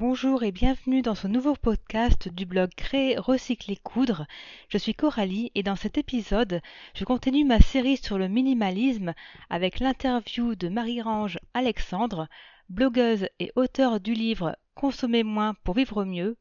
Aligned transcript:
Bonjour 0.00 0.44
et 0.44 0.52
bienvenue 0.52 1.02
dans 1.02 1.16
ce 1.16 1.26
nouveau 1.26 1.56
podcast 1.56 2.28
du 2.28 2.46
blog 2.46 2.70
Créer, 2.76 3.18
Recycler, 3.18 3.74
Coudre. 3.74 4.26
Je 4.68 4.78
suis 4.78 4.94
Coralie 4.94 5.50
et 5.56 5.64
dans 5.64 5.74
cet 5.74 5.98
épisode, 5.98 6.60
je 6.94 7.04
continue 7.04 7.44
ma 7.44 7.58
série 7.58 7.96
sur 7.96 8.16
le 8.16 8.28
minimalisme 8.28 9.12
avec 9.50 9.80
l'interview 9.80 10.54
de 10.54 10.68
Marie-Range 10.68 11.40
Alexandre, 11.52 12.28
blogueuse 12.68 13.26
et 13.40 13.50
auteure 13.56 13.98
du 13.98 14.14
livre 14.14 14.56
Consommer 14.76 15.24
moins 15.24 15.54
pour 15.64 15.74
vivre 15.74 16.04
mieux, 16.04 16.36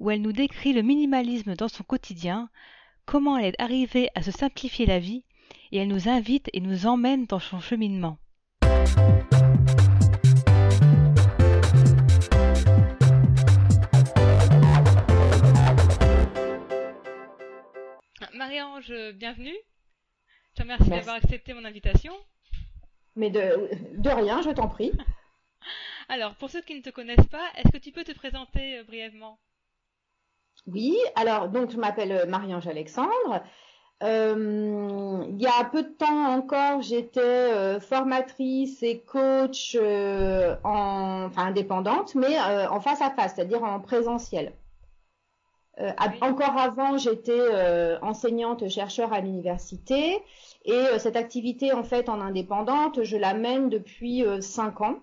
où 0.00 0.10
elle 0.10 0.22
nous 0.22 0.32
décrit 0.32 0.72
le 0.72 0.80
minimalisme 0.80 1.56
dans 1.56 1.68
son 1.68 1.84
quotidien, 1.84 2.48
comment 3.04 3.36
elle 3.36 3.48
est 3.48 3.60
arrivée 3.60 4.08
à 4.14 4.22
se 4.22 4.30
simplifier 4.30 4.86
la 4.86 4.98
vie 4.98 5.24
et 5.72 5.76
elle 5.76 5.88
nous 5.88 6.08
invite 6.08 6.48
et 6.54 6.60
nous 6.62 6.86
emmène 6.86 7.26
dans 7.26 7.38
son 7.38 7.60
cheminement. 7.60 8.16
Marie-Ange, 18.54 18.94
bienvenue. 19.14 19.56
Je 20.50 20.54
te 20.54 20.62
remercie 20.62 20.88
d'avoir 20.88 21.16
accepté 21.16 21.54
mon 21.54 21.64
invitation. 21.64 22.12
Mais 23.16 23.28
de, 23.28 23.68
de 23.96 24.10
rien, 24.10 24.42
je 24.42 24.50
t'en 24.50 24.68
prie. 24.68 24.92
Alors, 26.08 26.36
pour 26.36 26.50
ceux 26.50 26.60
qui 26.60 26.76
ne 26.76 26.80
te 26.80 26.90
connaissent 26.90 27.26
pas, 27.32 27.44
est-ce 27.56 27.72
que 27.72 27.78
tu 27.78 27.90
peux 27.90 28.04
te 28.04 28.12
présenter 28.12 28.78
euh, 28.78 28.84
brièvement? 28.84 29.40
Oui, 30.68 30.96
alors, 31.16 31.48
donc, 31.48 31.72
je 31.72 31.78
m'appelle 31.78 32.12
euh, 32.12 32.26
Marie-Ange 32.26 32.68
Alexandre. 32.68 33.42
Euh, 34.04 35.24
il 35.28 35.42
y 35.42 35.46
a 35.46 35.64
peu 35.64 35.82
de 35.82 35.88
temps 35.88 36.26
encore, 36.26 36.80
j'étais 36.80 37.80
formatrice 37.80 38.84
et 38.84 39.02
coach 39.02 39.76
en, 39.76 41.24
enfin, 41.24 41.46
indépendante, 41.46 42.14
mais 42.14 42.38
en 42.38 42.80
face 42.80 43.00
à 43.00 43.10
face, 43.10 43.34
c'est-à-dire 43.34 43.64
en 43.64 43.80
présentiel. 43.80 44.52
Euh, 45.80 45.90
encore 46.20 46.56
avant, 46.56 46.98
j'étais 46.98 47.32
euh, 47.32 47.98
enseignante 48.00 48.68
chercheur 48.68 49.12
à 49.12 49.20
l'université 49.20 50.20
et 50.64 50.72
euh, 50.72 50.98
cette 50.98 51.16
activité 51.16 51.72
en 51.72 51.82
fait 51.82 52.08
en 52.08 52.20
indépendante, 52.20 53.02
je 53.02 53.16
la 53.16 53.34
mène 53.34 53.70
depuis 53.70 54.24
cinq 54.40 54.80
ans. 54.80 54.98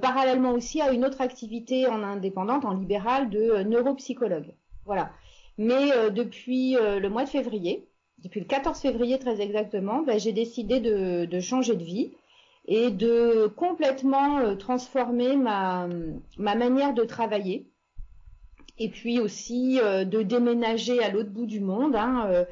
parallèlement 0.00 0.52
aussi 0.52 0.80
à 0.80 0.92
une 0.92 1.04
autre 1.04 1.20
activité 1.20 1.86
en 1.86 2.02
indépendante, 2.02 2.64
en 2.64 2.74
libéral, 2.74 3.28
de 3.28 3.62
neuropsychologue. 3.64 4.54
Voilà. 4.86 5.10
Mais 5.58 6.10
depuis 6.10 6.74
le 6.74 7.08
mois 7.08 7.24
de 7.24 7.28
février, 7.28 7.86
depuis 8.22 8.40
le 8.40 8.46
14 8.46 8.78
février 8.78 9.18
très 9.18 9.40
exactement, 9.40 10.02
ben, 10.02 10.18
j'ai 10.18 10.32
décidé 10.32 10.80
de, 10.80 11.40
changer 11.40 11.76
de 11.76 11.84
vie 11.84 12.12
et 12.66 12.90
de 12.90 13.52
complètement 13.56 14.56
transformer 14.56 15.36
ma 15.36 15.88
manière 16.38 16.94
de 16.94 17.04
travailler 17.04 17.70
et 18.80 18.88
puis 18.88 19.20
aussi 19.20 19.78
euh, 19.78 20.04
de 20.04 20.22
déménager 20.22 21.00
à 21.02 21.10
l'autre 21.10 21.30
bout 21.30 21.46
du 21.46 21.60
monde. 21.60 21.94
Hein, 21.94 22.26
euh, 22.30 22.44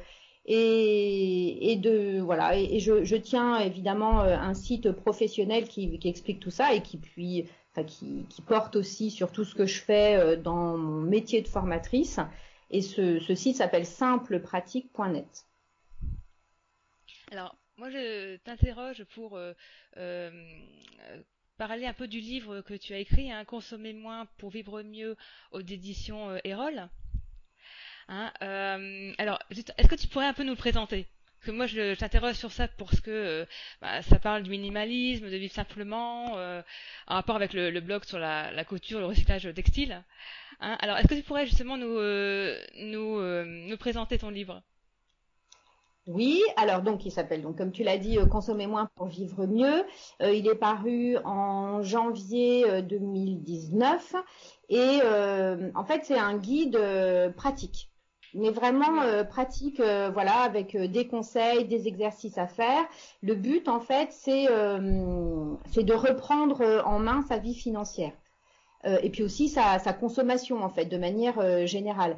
et, 0.45 1.75
de 1.75 2.19
voilà 2.21 2.57
et, 2.57 2.79
je, 2.79 3.15
tiens 3.15 3.59
évidemment 3.59 4.21
euh, 4.21 4.35
un 4.35 4.55
site 4.55 4.91
professionnel 4.91 5.67
qui, 5.67 5.99
explique 6.05 6.39
tout 6.39 6.49
ça 6.49 6.73
et 6.73 6.81
qui 6.81 6.97
puis 6.97 7.45
qui, 7.85 8.41
porte 8.47 8.75
aussi 8.75 9.11
sur 9.11 9.31
tout 9.31 9.45
ce 9.45 9.53
que 9.53 9.67
je 9.67 9.79
fais 9.79 10.37
dans 10.37 10.75
mon 10.75 11.01
métier 11.01 11.41
de 11.41 11.47
formatrice 11.47 12.19
et 12.71 12.81
ce, 12.81 13.19
site 13.35 13.57
s'appelle 13.57 13.85
simplepratique.net. 13.85 15.45
Alors 17.31 17.55
moi 17.77 17.91
je 17.91 18.37
t'interroge 18.37 19.03
pour 19.13 19.37
parler 21.59 21.85
un 21.85 21.93
peu 21.93 22.07
du 22.07 22.21
livre 22.21 22.61
que 22.61 22.73
tu 22.73 22.93
as 22.93 22.99
écrit, 22.99 23.31
hein, 23.31 23.43
Consommer 23.43 23.91
moins 23.91 24.25
pour 24.37 24.49
vivre 24.49 24.81
mieux 24.81 25.17
aux 25.51 25.59
éditions 25.59 26.29
euh, 26.29 26.39
Erol. 26.45 26.87
Hein, 28.07 28.31
euh, 28.41 29.11
alors, 29.17 29.39
est-ce 29.51 29.89
que 29.89 29.95
tu 29.95 30.07
pourrais 30.07 30.25
un 30.25 30.33
peu 30.33 30.43
nous 30.43 30.55
présenter? 30.55 31.05
Que 31.41 31.51
moi, 31.51 31.67
je, 31.67 31.95
t'interroge 31.95 32.35
sur 32.35 32.53
ça 32.53 32.69
parce 32.69 33.01
que 33.01 33.11
euh, 33.11 33.45
bah, 33.81 34.01
ça 34.03 34.19
parle 34.19 34.43
du 34.43 34.49
minimalisme, 34.49 35.29
de 35.29 35.35
vivre 35.35 35.53
simplement, 35.53 36.33
en 36.33 37.15
rapport 37.15 37.35
avec 37.35 37.51
le, 37.51 37.77
blog 37.81 38.05
sur 38.05 38.19
la, 38.19 38.63
couture, 38.63 39.01
le 39.01 39.07
recyclage 39.07 39.53
textile. 39.53 40.01
Hein. 40.61 40.77
alors, 40.79 40.97
est-ce 40.97 41.07
que 41.07 41.15
tu 41.15 41.23
pourrais 41.23 41.45
justement 41.45 41.77
nous 41.77 43.77
présenter 43.77 44.17
ton 44.17 44.29
livre? 44.29 44.63
Oui, 46.07 46.41
alors 46.57 46.81
donc 46.81 47.05
il 47.05 47.11
s'appelle 47.11 47.43
donc 47.43 47.57
comme 47.57 47.71
tu 47.71 47.83
l'as 47.83 47.99
dit 47.99 48.17
euh, 48.17 48.25
consommer 48.25 48.65
moins 48.65 48.89
pour 48.95 49.07
vivre 49.07 49.45
mieux. 49.45 49.85
Euh, 50.23 50.33
il 50.33 50.47
est 50.47 50.55
paru 50.55 51.17
en 51.23 51.83
janvier 51.83 52.81
2019 52.81 54.15
euh, 54.15 54.19
et 54.69 55.71
en 55.75 55.83
fait 55.83 56.05
c'est 56.05 56.17
un 56.17 56.35
guide 56.37 56.79
pratique, 57.35 57.91
mais 58.33 58.49
vraiment 58.49 59.01
pratique, 59.29 59.79
voilà 59.79 60.37
avec 60.39 60.75
des 60.75 61.07
conseils, 61.07 61.65
des 61.65 61.87
exercices 61.87 62.39
à 62.39 62.47
faire. 62.47 62.83
Le 63.21 63.35
but 63.35 63.67
en 63.67 63.79
fait 63.79 64.11
c'est 64.11 64.47
c'est 65.71 65.83
de 65.83 65.93
reprendre 65.93 66.83
en 66.85 66.97
main 66.97 67.23
sa 67.27 67.37
vie 67.37 67.55
financière. 67.55 68.13
Et 69.03 69.09
puis 69.09 69.23
aussi 69.23 69.49
sa, 69.49 69.77
sa, 69.77 69.93
consommation 69.93 70.63
en 70.63 70.69
fait 70.69 70.85
de 70.85 70.97
manière 70.97 71.67
générale 71.67 72.17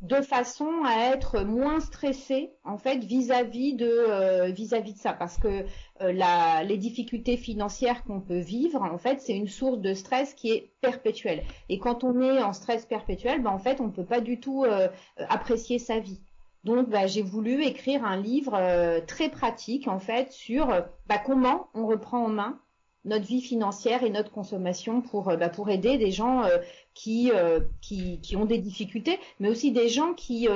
de 0.00 0.20
façon 0.20 0.70
à 0.84 1.12
être 1.14 1.42
moins 1.42 1.80
stressé 1.80 2.50
en 2.64 2.76
fait 2.76 2.98
vis-à-vis 2.98 3.74
de 3.74 3.86
euh, 3.86 4.54
ça. 4.96 5.12
Parce 5.12 5.38
que 5.38 5.64
euh, 6.02 6.62
les 6.62 6.76
difficultés 6.76 7.36
financières 7.36 8.04
qu'on 8.04 8.20
peut 8.20 8.40
vivre 8.40 8.82
en 8.82 8.98
fait 8.98 9.20
c'est 9.20 9.36
une 9.36 9.48
source 9.48 9.78
de 9.78 9.94
stress 9.94 10.34
qui 10.34 10.50
est 10.50 10.72
perpétuelle. 10.80 11.42
Et 11.68 11.78
quand 11.78 12.04
on 12.04 12.20
est 12.20 12.42
en 12.42 12.52
stress 12.52 12.84
perpétuel 12.84 13.42
ben, 13.42 13.50
en 13.50 13.58
fait 13.58 13.80
on 13.80 13.86
ne 13.86 13.92
peut 13.92 14.04
pas 14.04 14.20
du 14.20 14.40
tout 14.40 14.64
euh, 14.64 14.88
apprécier 15.28 15.78
sa 15.78 15.98
vie. 16.00 16.20
Donc 16.64 16.88
ben, 16.88 17.06
j'ai 17.06 17.22
voulu 17.22 17.62
écrire 17.64 18.04
un 18.04 18.16
livre 18.16 19.00
très 19.06 19.28
pratique 19.28 19.88
en 19.88 20.00
fait 20.00 20.32
sur 20.32 20.66
ben, 21.06 21.18
comment 21.24 21.68
on 21.74 21.86
reprend 21.86 22.24
en 22.24 22.30
main 22.30 22.58
notre 23.04 23.26
vie 23.26 23.42
financière 23.42 24.02
et 24.02 24.10
notre 24.10 24.30
consommation 24.30 25.02
pour, 25.02 25.28
euh, 25.28 25.36
bah, 25.36 25.48
pour 25.48 25.70
aider 25.70 25.98
des 25.98 26.10
gens 26.10 26.42
euh, 26.44 26.58
qui, 26.94 27.30
euh, 27.32 27.60
qui, 27.80 28.20
qui, 28.20 28.36
ont 28.36 28.46
des 28.46 28.58
difficultés, 28.58 29.18
mais 29.40 29.48
aussi 29.48 29.72
des 29.72 29.88
gens 29.88 30.14
qui, 30.14 30.48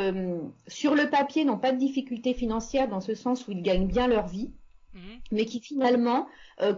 sur 0.66 0.94
le 0.94 1.10
papier, 1.10 1.44
n'ont 1.44 1.58
pas 1.58 1.72
de 1.72 1.78
difficultés 1.78 2.34
financières 2.34 2.88
dans 2.88 3.00
ce 3.00 3.14
sens 3.14 3.46
où 3.46 3.52
ils 3.52 3.62
gagnent 3.62 3.88
bien 3.88 4.06
leur 4.06 4.26
vie, 4.28 4.50
mhm. 4.94 5.00
mais 5.32 5.44
qui 5.44 5.60
finalement 5.60 6.28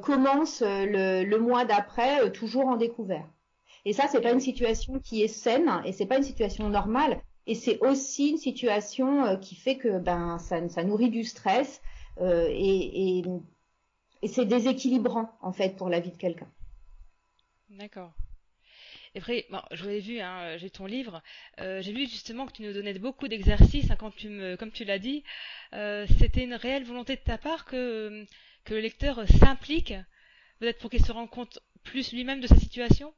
commencent 0.03 0.63
le, 0.63 1.25
le 1.25 1.39
mois 1.39 1.65
d'après 1.65 2.31
toujours 2.33 2.67
en 2.69 2.77
découvert. 2.77 3.27
Et 3.85 3.93
ça, 3.93 4.05
c'est 4.11 4.21
pas 4.21 4.33
une 4.33 4.41
situation 4.41 4.99
qui 4.99 5.23
est 5.23 5.29
saine 5.29 5.71
et 5.85 5.93
c'est 5.93 6.07
pas 6.07 6.17
une 6.17 6.23
situation 6.23 6.69
normale. 6.69 7.21
Et 7.47 7.55
c'est 7.55 7.79
aussi 7.81 8.31
une 8.31 8.39
situation 8.39 9.37
qui 9.39 9.55
fait 9.55 9.77
que 9.77 9.99
ben 9.99 10.39
ça, 10.39 10.67
ça 10.69 10.85
nourrit 10.85 11.11
du 11.11 11.25
stress 11.25 11.83
et, 12.21 13.19
et 13.19 13.25
et 14.23 14.29
c'est 14.29 14.47
déséquilibrant 14.47 15.31
en 15.41 15.53
fait 15.53 15.77
pour 15.77 15.89
la 15.89 16.01
vie 16.01 16.11
de 16.11 16.17
quelqu'un. 16.17 16.51
D'accord. 17.71 18.13
Et 19.15 19.19
après, 19.19 19.47
bon, 19.51 19.61
je 19.73 19.89
l'ai 19.89 20.01
vu, 20.01 20.21
hein, 20.21 20.57
j'ai 20.57 20.71
ton 20.71 20.87
livre. 20.87 21.23
Euh, 21.61 21.83
j'ai 21.83 21.93
vu 21.93 22.07
justement 22.07 22.47
que 22.47 22.53
tu 22.53 22.63
nous 22.63 22.73
donnais 22.73 22.95
beaucoup 22.95 23.27
d'exercices, 23.29 23.91
hein, 23.91 23.97
quand 23.99 24.15
tu 24.15 24.29
me, 24.29 24.57
comme 24.57 24.71
tu 24.71 24.85
l'as 24.85 24.99
dit. 24.99 25.25
Euh, 25.73 26.07
c'était 26.19 26.45
une 26.45 26.55
réelle 26.55 26.85
volonté 26.85 27.17
de 27.17 27.21
ta 27.21 27.39
part 27.39 27.65
que, 27.65 28.25
que 28.65 28.75
le 28.75 28.81
lecteur 28.81 29.27
s'implique, 29.29 29.95
peut-être 30.59 30.79
pour 30.79 30.91
qu'il 30.91 31.05
se 31.05 31.11
rende 31.13 31.31
compte 31.31 31.59
plus 31.83 32.13
lui-même 32.13 32.41
de 32.41 32.47
sa 32.47 32.57
situation? 32.57 33.13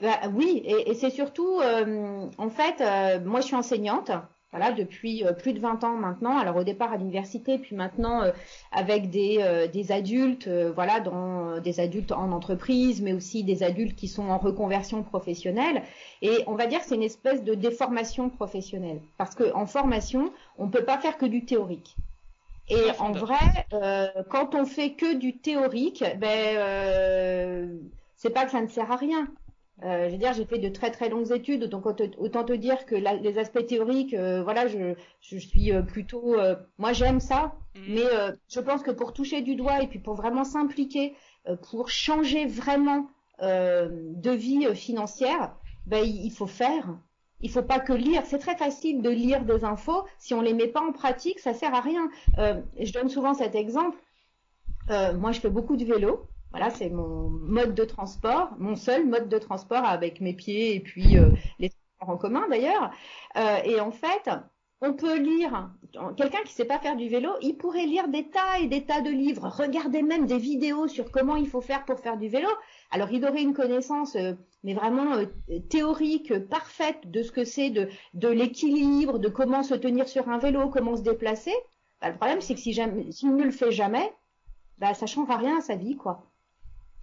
Bah, 0.00 0.18
oui, 0.32 0.62
et, 0.64 0.90
et 0.90 0.94
c'est 0.94 1.10
surtout, 1.10 1.60
euh, 1.60 2.30
en 2.38 2.48
fait, 2.48 2.80
moi 3.24 3.40
je 3.42 3.46
suis 3.46 3.56
enseignante 3.56 4.10
voilà, 4.52 4.72
depuis 4.72 5.24
euh, 5.24 5.32
plus 5.32 5.52
de 5.52 5.60
20 5.60 5.84
ans 5.84 5.96
maintenant. 5.96 6.36
Alors 6.36 6.56
au 6.56 6.64
départ 6.64 6.92
à 6.92 6.96
l'université, 6.96 7.58
puis 7.58 7.76
maintenant 7.76 8.22
euh, 8.22 8.32
avec 8.72 9.10
des, 9.10 9.38
euh, 9.40 9.68
des 9.68 9.92
adultes, 9.92 10.48
voilà, 10.48 11.00
dans 11.00 11.60
des 11.60 11.80
adultes 11.80 12.12
en 12.12 12.32
entreprise, 12.32 13.00
mais 13.00 13.12
aussi 13.12 13.44
des 13.44 13.62
adultes 13.62 13.96
qui 13.96 14.08
sont 14.08 14.28
en 14.28 14.38
reconversion 14.38 15.02
professionnelle. 15.02 15.82
Et 16.22 16.42
on 16.46 16.54
va 16.54 16.66
dire 16.66 16.80
que 16.80 16.86
c'est 16.86 16.96
une 16.96 17.02
espèce 17.02 17.44
de 17.44 17.54
déformation 17.54 18.28
professionnelle, 18.28 19.00
parce 19.18 19.34
que 19.34 19.52
en 19.54 19.66
formation, 19.66 20.32
on 20.58 20.68
peut 20.68 20.84
pas 20.84 20.98
faire 20.98 21.16
que 21.16 21.26
du 21.26 21.44
théorique. 21.44 21.96
Et 22.68 22.90
en 23.00 23.10
vrai, 23.10 23.66
quand 24.28 24.54
on 24.54 24.64
fait 24.64 24.92
que 24.92 25.16
du 25.16 25.36
théorique, 25.38 26.04
ben 26.18 27.68
c'est 28.16 28.30
pas 28.30 28.44
que 28.44 28.50
ça 28.50 28.60
ne 28.60 28.68
sert 28.68 28.92
à 28.92 28.96
rien. 28.96 29.26
Euh, 29.82 30.06
je 30.08 30.12
veux 30.12 30.18
dire, 30.18 30.32
j'ai 30.34 30.44
fait 30.44 30.58
de 30.58 30.68
très 30.68 30.90
très 30.90 31.08
longues 31.08 31.32
études, 31.32 31.64
donc 31.64 31.86
autant 31.86 32.44
te 32.44 32.52
dire 32.52 32.84
que 32.84 32.94
les 32.94 33.38
aspects 33.38 33.64
théoriques, 33.66 34.14
euh, 34.14 34.42
voilà, 34.42 34.66
je, 34.66 34.94
je 35.20 35.38
suis 35.38 35.72
euh, 35.72 35.82
plutôt, 35.82 36.34
euh, 36.34 36.54
moi 36.78 36.92
j'aime 36.92 37.20
ça, 37.20 37.54
mhm. 37.74 37.94
mais 37.94 38.34
je 38.48 38.60
pense 38.60 38.82
que 38.82 38.90
pour 38.90 39.12
toucher 39.12 39.40
du 39.40 39.56
doigt 39.56 39.82
et 39.82 39.86
puis 39.86 39.98
pour 39.98 40.14
vraiment 40.14 40.44
s'impliquer, 40.44 41.14
pour 41.70 41.88
changer 41.88 42.46
vraiment 42.46 43.08
de 43.40 44.30
vie 44.30 44.66
financière, 44.74 45.54
ben 45.86 46.04
il 46.04 46.30
faut 46.30 46.46
faire. 46.46 46.98
Il 47.42 47.50
faut 47.50 47.62
pas 47.62 47.80
que 47.80 47.94
lire. 47.94 48.20
C'est 48.26 48.38
très 48.38 48.54
facile 48.54 49.00
de 49.00 49.08
lire 49.08 49.46
des 49.46 49.64
infos. 49.64 50.04
Si 50.18 50.34
on 50.34 50.42
les 50.42 50.52
met 50.52 50.66
pas 50.66 50.82
en 50.82 50.92
pratique, 50.92 51.38
ça 51.38 51.54
sert 51.54 51.74
à 51.74 51.80
rien. 51.80 52.10
je 52.36 52.92
donne 52.92 53.08
souvent 53.08 53.32
cet 53.32 53.54
exemple. 53.54 53.96
moi, 54.90 55.32
je 55.32 55.40
fais 55.40 55.48
beaucoup 55.48 55.78
de 55.78 55.86
vélo. 55.86 56.28
Voilà, 56.50 56.70
c'est 56.70 56.90
mon 56.90 57.28
mode 57.30 57.74
de 57.74 57.84
transport, 57.84 58.50
mon 58.58 58.74
seul 58.74 59.06
mode 59.06 59.28
de 59.28 59.38
transport 59.38 59.84
avec 59.84 60.20
mes 60.20 60.34
pieds 60.34 60.74
et 60.74 60.80
puis 60.80 61.16
euh, 61.16 61.30
les 61.60 61.70
transports 61.70 62.14
en 62.14 62.18
commun 62.18 62.48
d'ailleurs. 62.48 62.90
Euh, 63.36 63.58
et 63.64 63.78
en 63.78 63.92
fait, 63.92 64.28
on 64.80 64.94
peut 64.94 65.16
lire, 65.16 65.70
quelqu'un 66.16 66.42
qui 66.44 66.52
sait 66.52 66.64
pas 66.64 66.80
faire 66.80 66.96
du 66.96 67.08
vélo, 67.08 67.30
il 67.40 67.56
pourrait 67.56 67.86
lire 67.86 68.08
des 68.08 68.30
tas 68.30 68.58
et 68.60 68.66
des 68.66 68.84
tas 68.84 69.00
de 69.00 69.10
livres, 69.10 69.48
regarder 69.48 70.02
même 70.02 70.26
des 70.26 70.38
vidéos 70.38 70.88
sur 70.88 71.12
comment 71.12 71.36
il 71.36 71.48
faut 71.48 71.60
faire 71.60 71.84
pour 71.84 72.00
faire 72.00 72.16
du 72.16 72.28
vélo. 72.28 72.48
Alors 72.90 73.12
il 73.12 73.24
aurait 73.24 73.42
une 73.42 73.54
connaissance, 73.54 74.16
euh, 74.16 74.32
mais 74.64 74.74
vraiment 74.74 75.22
théorique, 75.68 76.36
parfaite 76.48 77.10
de 77.12 77.22
ce 77.22 77.30
que 77.30 77.44
c'est 77.44 77.70
de, 77.70 78.28
l'équilibre, 78.28 79.20
de 79.20 79.28
comment 79.28 79.62
se 79.62 79.74
tenir 79.74 80.08
sur 80.08 80.28
un 80.28 80.38
vélo, 80.38 80.68
comment 80.68 80.96
se 80.96 81.02
déplacer. 81.02 81.54
Bah, 82.00 82.08
le 82.08 82.16
problème, 82.16 82.40
c'est 82.40 82.54
que 82.54 82.60
si 82.60 82.74
s'il 82.74 83.36
ne 83.36 83.44
le 83.44 83.50
fait 83.52 83.70
jamais, 83.70 84.12
bah, 84.78 84.94
ça 84.94 85.06
changera 85.06 85.36
rien 85.36 85.58
à 85.58 85.60
sa 85.60 85.76
vie, 85.76 85.96
quoi. 85.96 86.29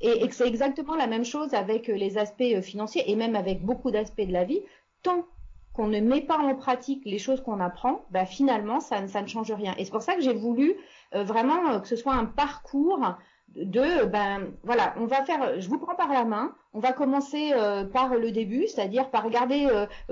Et, 0.02 0.28
que 0.28 0.36
c'est 0.36 0.48
exactement 0.48 0.96
la 0.96 1.08
même 1.08 1.26
chose 1.26 1.54
avec 1.54 1.90
euh, 1.90 1.96
les 1.96 2.18
aspects 2.18 2.42
euh, 2.42 2.62
financiers 2.62 3.10
et 3.10 3.16
même 3.16 3.36
avec 3.36 3.64
beaucoup 3.64 3.90
d'aspects 3.90 4.22
de 4.22 4.34
la 4.34 4.44
vie. 4.44 4.62
Tant 5.02 5.26
qu'on 5.74 5.88
ne 5.88 6.00
met 6.00 6.22
pas 6.22 6.38
en 6.38 6.56
pratique 6.56 7.04
les 7.06 7.20
choses 7.20 7.42
qu'on 7.42 7.60
apprend, 7.60 8.06
bah 8.12 8.26
finalement, 8.26 8.80
ça, 8.80 9.02
ne 9.02 9.28
change 9.28 9.52
rien. 9.52 9.74
Et 9.78 9.86
c'est 9.86 9.92
pour 9.92 10.02
ça 10.02 10.16
que 10.16 10.22
j'ai 10.22 10.34
voulu 10.34 10.76
euh, 11.16 11.24
vraiment 11.24 11.80
que 11.80 11.88
ce 11.88 11.96
soit 11.96 12.14
un 12.14 12.26
parcours 12.26 13.16
de, 13.56 14.06
ben 14.06 14.52
voilà, 14.64 14.94
on 14.98 15.06
va 15.06 15.24
faire, 15.24 15.60
je 15.60 15.70
vous 15.70 15.80
prends 15.80 15.96
par 15.96 16.12
la 16.12 16.26
main, 16.26 16.54
on 16.74 16.80
va 16.80 16.94
commencer 16.94 17.54
par 17.94 18.14
le 18.14 18.32
début, 18.32 18.68
c'est-à-dire 18.68 19.10
par 19.10 19.24
regarder 19.24 19.68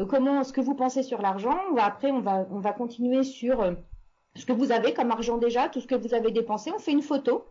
comment, 0.10 0.44
ce 0.44 0.54
que 0.54 0.62
vous 0.62 0.74
pensez 0.74 1.04
sur 1.04 1.22
l'argent. 1.22 1.58
Après, 1.78 2.12
on 2.12 2.22
va, 2.22 2.48
on 2.50 2.60
va 2.60 2.72
continuer 2.72 3.24
sur 3.24 3.76
ce 4.36 4.46
que 4.46 4.54
vous 4.54 4.72
avez 4.72 4.94
comme 4.94 5.12
argent 5.12 5.38
déjà, 5.38 5.68
tout 5.68 5.82
ce 5.82 5.88
que 5.88 5.96
vous 5.96 6.14
avez 6.14 6.32
dépensé. 6.32 6.72
On 6.74 6.80
fait 6.80 6.94
une 6.94 7.02
photo 7.02 7.46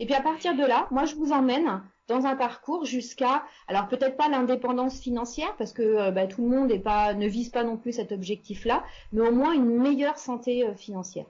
et 0.00 0.06
puis 0.06 0.14
à 0.14 0.20
partir 0.20 0.54
de 0.54 0.64
là, 0.64 0.86
moi 0.90 1.04
je 1.04 1.14
vous 1.14 1.32
emmène 1.32 1.82
dans 2.08 2.24
un 2.26 2.36
parcours 2.36 2.84
jusqu'à, 2.84 3.44
alors 3.68 3.88
peut-être 3.88 4.16
pas 4.16 4.28
l'indépendance 4.28 5.00
financière 5.00 5.54
parce 5.56 5.72
que 5.72 5.82
euh, 5.82 6.10
bah, 6.10 6.26
tout 6.26 6.42
le 6.42 6.48
monde 6.48 6.82
pas, 6.82 7.14
ne 7.14 7.26
vise 7.26 7.50
pas 7.50 7.64
non 7.64 7.76
plus 7.76 7.92
cet 7.92 8.12
objectif-là, 8.12 8.84
mais 9.12 9.20
au 9.20 9.32
moins 9.32 9.52
une 9.52 9.78
meilleure 9.78 10.18
santé 10.18 10.64
euh, 10.64 10.74
financière. 10.74 11.26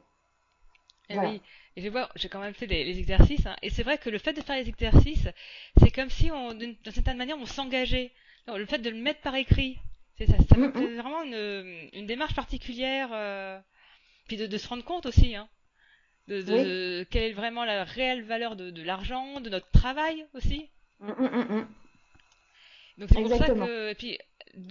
Et 1.10 1.14
eh 1.14 1.18
Oui, 1.18 1.42
et 1.76 1.82
je 1.82 1.88
vois, 1.88 2.08
j'ai 2.16 2.28
quand 2.28 2.40
même 2.40 2.54
fait 2.54 2.66
les, 2.66 2.98
exercices, 2.98 3.46
hein. 3.46 3.56
et 3.62 3.70
c'est 3.70 3.82
vrai 3.82 3.98
que 3.98 4.10
le 4.10 4.18
fait 4.18 4.32
de 4.32 4.40
faire 4.40 4.56
les 4.56 4.68
exercices, 4.68 5.28
c'est 5.78 5.90
comme 5.90 6.10
si, 6.10 6.30
on, 6.30 6.52
d'une 6.54 6.76
certaine 6.90 7.16
manière, 7.16 7.38
on 7.38 7.46
s'engageait. 7.46 8.12
Le 8.46 8.66
fait 8.66 8.78
de 8.78 8.90
le 8.90 8.96
mettre 8.96 9.20
par 9.20 9.34
écrit, 9.34 9.78
c'est 10.16 10.26
ça, 10.26 10.36
ça 10.48 10.56
mm, 10.56 10.70
vraiment 10.70 11.22
une, 11.22 11.88
une, 11.92 12.06
démarche 12.06 12.34
particulière, 12.34 13.10
euh, 13.12 13.58
puis 14.26 14.36
de, 14.36 14.46
de, 14.46 14.58
se 14.58 14.68
rendre 14.68 14.84
compte 14.84 15.06
aussi, 15.06 15.34
hein 15.34 15.48
de, 16.28 17.04
quelle 17.10 17.24
est 17.24 17.32
vraiment 17.32 17.64
la 17.64 17.84
réelle 17.84 18.22
valeur 18.22 18.56
de, 18.56 18.82
l'argent, 18.82 19.40
de 19.40 19.50
notre 19.50 19.70
travail 19.70 20.26
aussi. 20.34 20.68
Mm, 21.00 21.10
mm, 21.10 21.56
mm, 21.56 21.66
Donc 22.98 23.08
c'est 23.10 23.22
pour 23.22 23.36
ça 23.36 23.46
que, 23.46 23.90
et 23.90 23.94
puis 23.94 24.18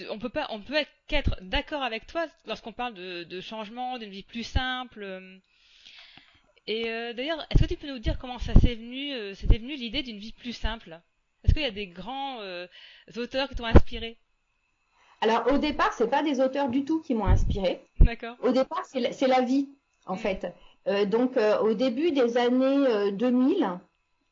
on 0.09 0.19
peut 0.19 0.29
pas, 0.29 0.47
on 0.49 0.59
peut 0.59 0.75
être 1.09 1.35
d'accord 1.41 1.81
avec 1.81 2.07
toi 2.07 2.25
lorsqu'on 2.45 2.73
parle 2.73 2.93
de, 2.93 3.41
changement, 3.41 3.97
d'une 3.97 4.09
vie 4.09 4.23
plus 4.23 4.43
simple. 4.43 5.03
Euh. 5.03 5.37
Et 6.67 6.89
euh, 6.89 7.13
d'ailleurs, 7.13 7.45
est-ce 7.49 7.63
que 7.63 7.67
tu 7.67 7.77
peux 7.77 7.87
nous 7.87 7.99
dire 7.99 8.17
comment 8.19 8.39
ça 8.39 8.53
s'est 8.55 8.75
venu, 8.75 9.13
euh, 9.13 9.33
c'était 9.33 9.57
venu 9.57 9.75
l'idée 9.75 10.03
d'une 10.03 10.19
vie 10.19 10.33
plus 10.33 10.53
simple? 10.53 10.99
Est-ce 11.43 11.53
qu'il 11.53 11.63
y 11.63 11.65
a 11.65 11.71
des 11.71 11.87
grands 11.87 12.39
auteurs 13.15 13.47
qui 13.47 13.55
t'ont 13.55 13.65
inspiré? 13.65 14.17
Alors 15.21 15.51
au 15.51 15.57
départ, 15.57 15.93
c'est 15.93 16.09
pas 16.09 16.21
des 16.21 16.41
auteurs 16.41 16.69
du 16.69 16.83
tout 16.83 17.01
qui 17.01 17.13
m'ont 17.13 17.25
inspiré. 17.25 17.81
D'accord. 18.01 18.35
Au 18.41 18.51
départ, 18.51 18.83
c'est 18.85 18.99
la, 18.99 19.27
la, 19.27 19.41
vie 19.41 19.69
en 20.05 20.17
fait. 20.17 20.47
Euh, 20.87 21.05
donc 21.05 21.37
euh, 21.37 21.59
au 21.59 21.73
début 21.73 22.11
des 22.11 22.37
années 22.37 23.11
2000, 23.11 23.79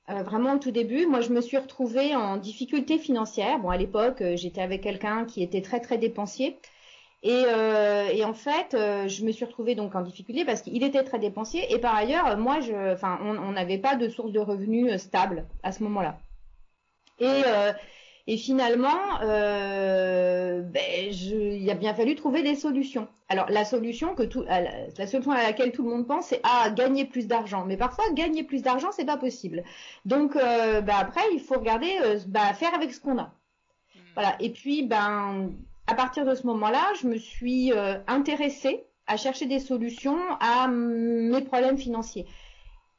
euh, 0.10 0.24
vraiment 0.24 0.54
au 0.54 0.60
tout 0.60 0.72
début, 0.72 1.06
moi 1.06 1.22
je 1.22 1.30
me 1.30 1.42
suis 1.42 1.58
retrouvée 1.58 2.16
en 2.16 2.38
difficulté 2.38 2.98
financière. 2.98 3.60
Bon 3.60 3.70
à 3.70 3.78
l'époque 3.78 4.24
j'étais 4.36 4.62
avec 4.62 4.82
quelqu'un 4.82 5.26
qui 5.26 5.44
était 5.44 5.62
très 5.62 5.80
très 5.80 5.98
dépensier. 5.98 6.58
Et, 7.28 8.24
en 8.24 8.36
fait, 8.36 8.74
je 8.74 9.26
me 9.26 9.32
suis 9.32 9.46
retrouvée 9.46 9.74
donc 9.74 9.96
en 9.96 10.02
difficulté 10.02 10.46
parce 10.46 10.62
qu'il 10.62 10.84
était 10.84 11.02
très 11.02 11.18
dépensier 11.18 11.74
et 11.74 11.80
par 11.80 11.96
ailleurs, 11.96 12.38
moi, 12.38 12.60
je, 12.60 12.72
on 13.04 13.52
n'avait 13.52 13.80
pas 13.80 13.96
de 13.96 14.08
source 14.10 14.32
de 14.32 14.40
revenus 14.40 14.96
stable 14.98 15.48
à 15.64 15.72
ce 15.72 15.82
moment-là. 15.82 16.20
Et, 17.20 17.42
et 18.28 18.38
finalement, 18.38 19.22
euh, 19.22 20.62
ben, 20.62 20.82
il 21.12 21.70
a 21.70 21.76
bien 21.76 21.94
fallu 21.94 22.16
trouver 22.16 22.42
des 22.42 22.56
solutions. 22.56 23.08
Alors 23.30 23.48
la 23.50 23.66
solution 23.66 24.16
que 24.16 24.24
tout, 24.24 24.44
la 24.44 24.58
à 24.58 25.44
laquelle 25.44 25.72
tout 25.72 25.84
le 25.84 25.90
monde 25.90 26.08
pense, 26.08 26.28
c'est 26.28 26.42
à 26.44 26.64
ah, 26.64 26.70
gagner 26.72 27.06
plus 27.06 27.28
d'argent. 27.28 27.66
Mais 27.66 27.78
parfois 27.78 28.06
gagner 28.14 28.44
plus 28.44 28.64
d'argent, 28.64 28.90
c'est 28.92 29.06
pas 29.06 29.18
possible. 29.18 29.64
Donc 30.06 30.36
euh, 30.36 30.82
ben, 30.82 30.96
après, 30.98 31.22
il 31.34 31.40
faut 31.40 31.56
regarder, 31.56 31.92
euh, 32.04 32.20
ben, 32.28 32.54
faire 32.54 32.74
avec 32.74 32.94
ce 32.94 33.00
qu'on 33.00 33.20
a. 33.20 33.32
Voilà. 34.16 34.36
Et 34.40 34.50
puis 34.50 34.84
ben 34.84 35.52
à 35.88 35.94
partir 35.94 36.26
de 36.26 36.34
ce 36.34 36.48
moment-là, 36.48 36.84
je 37.00 37.08
me 37.08 37.18
suis 37.18 37.72
intéressée 38.08 38.86
à 39.06 39.18
chercher 39.18 39.46
des 39.46 39.60
solutions 39.60 40.18
à 40.40 40.68
mes 40.68 41.42
problèmes 41.42 41.78
financiers. 41.78 42.26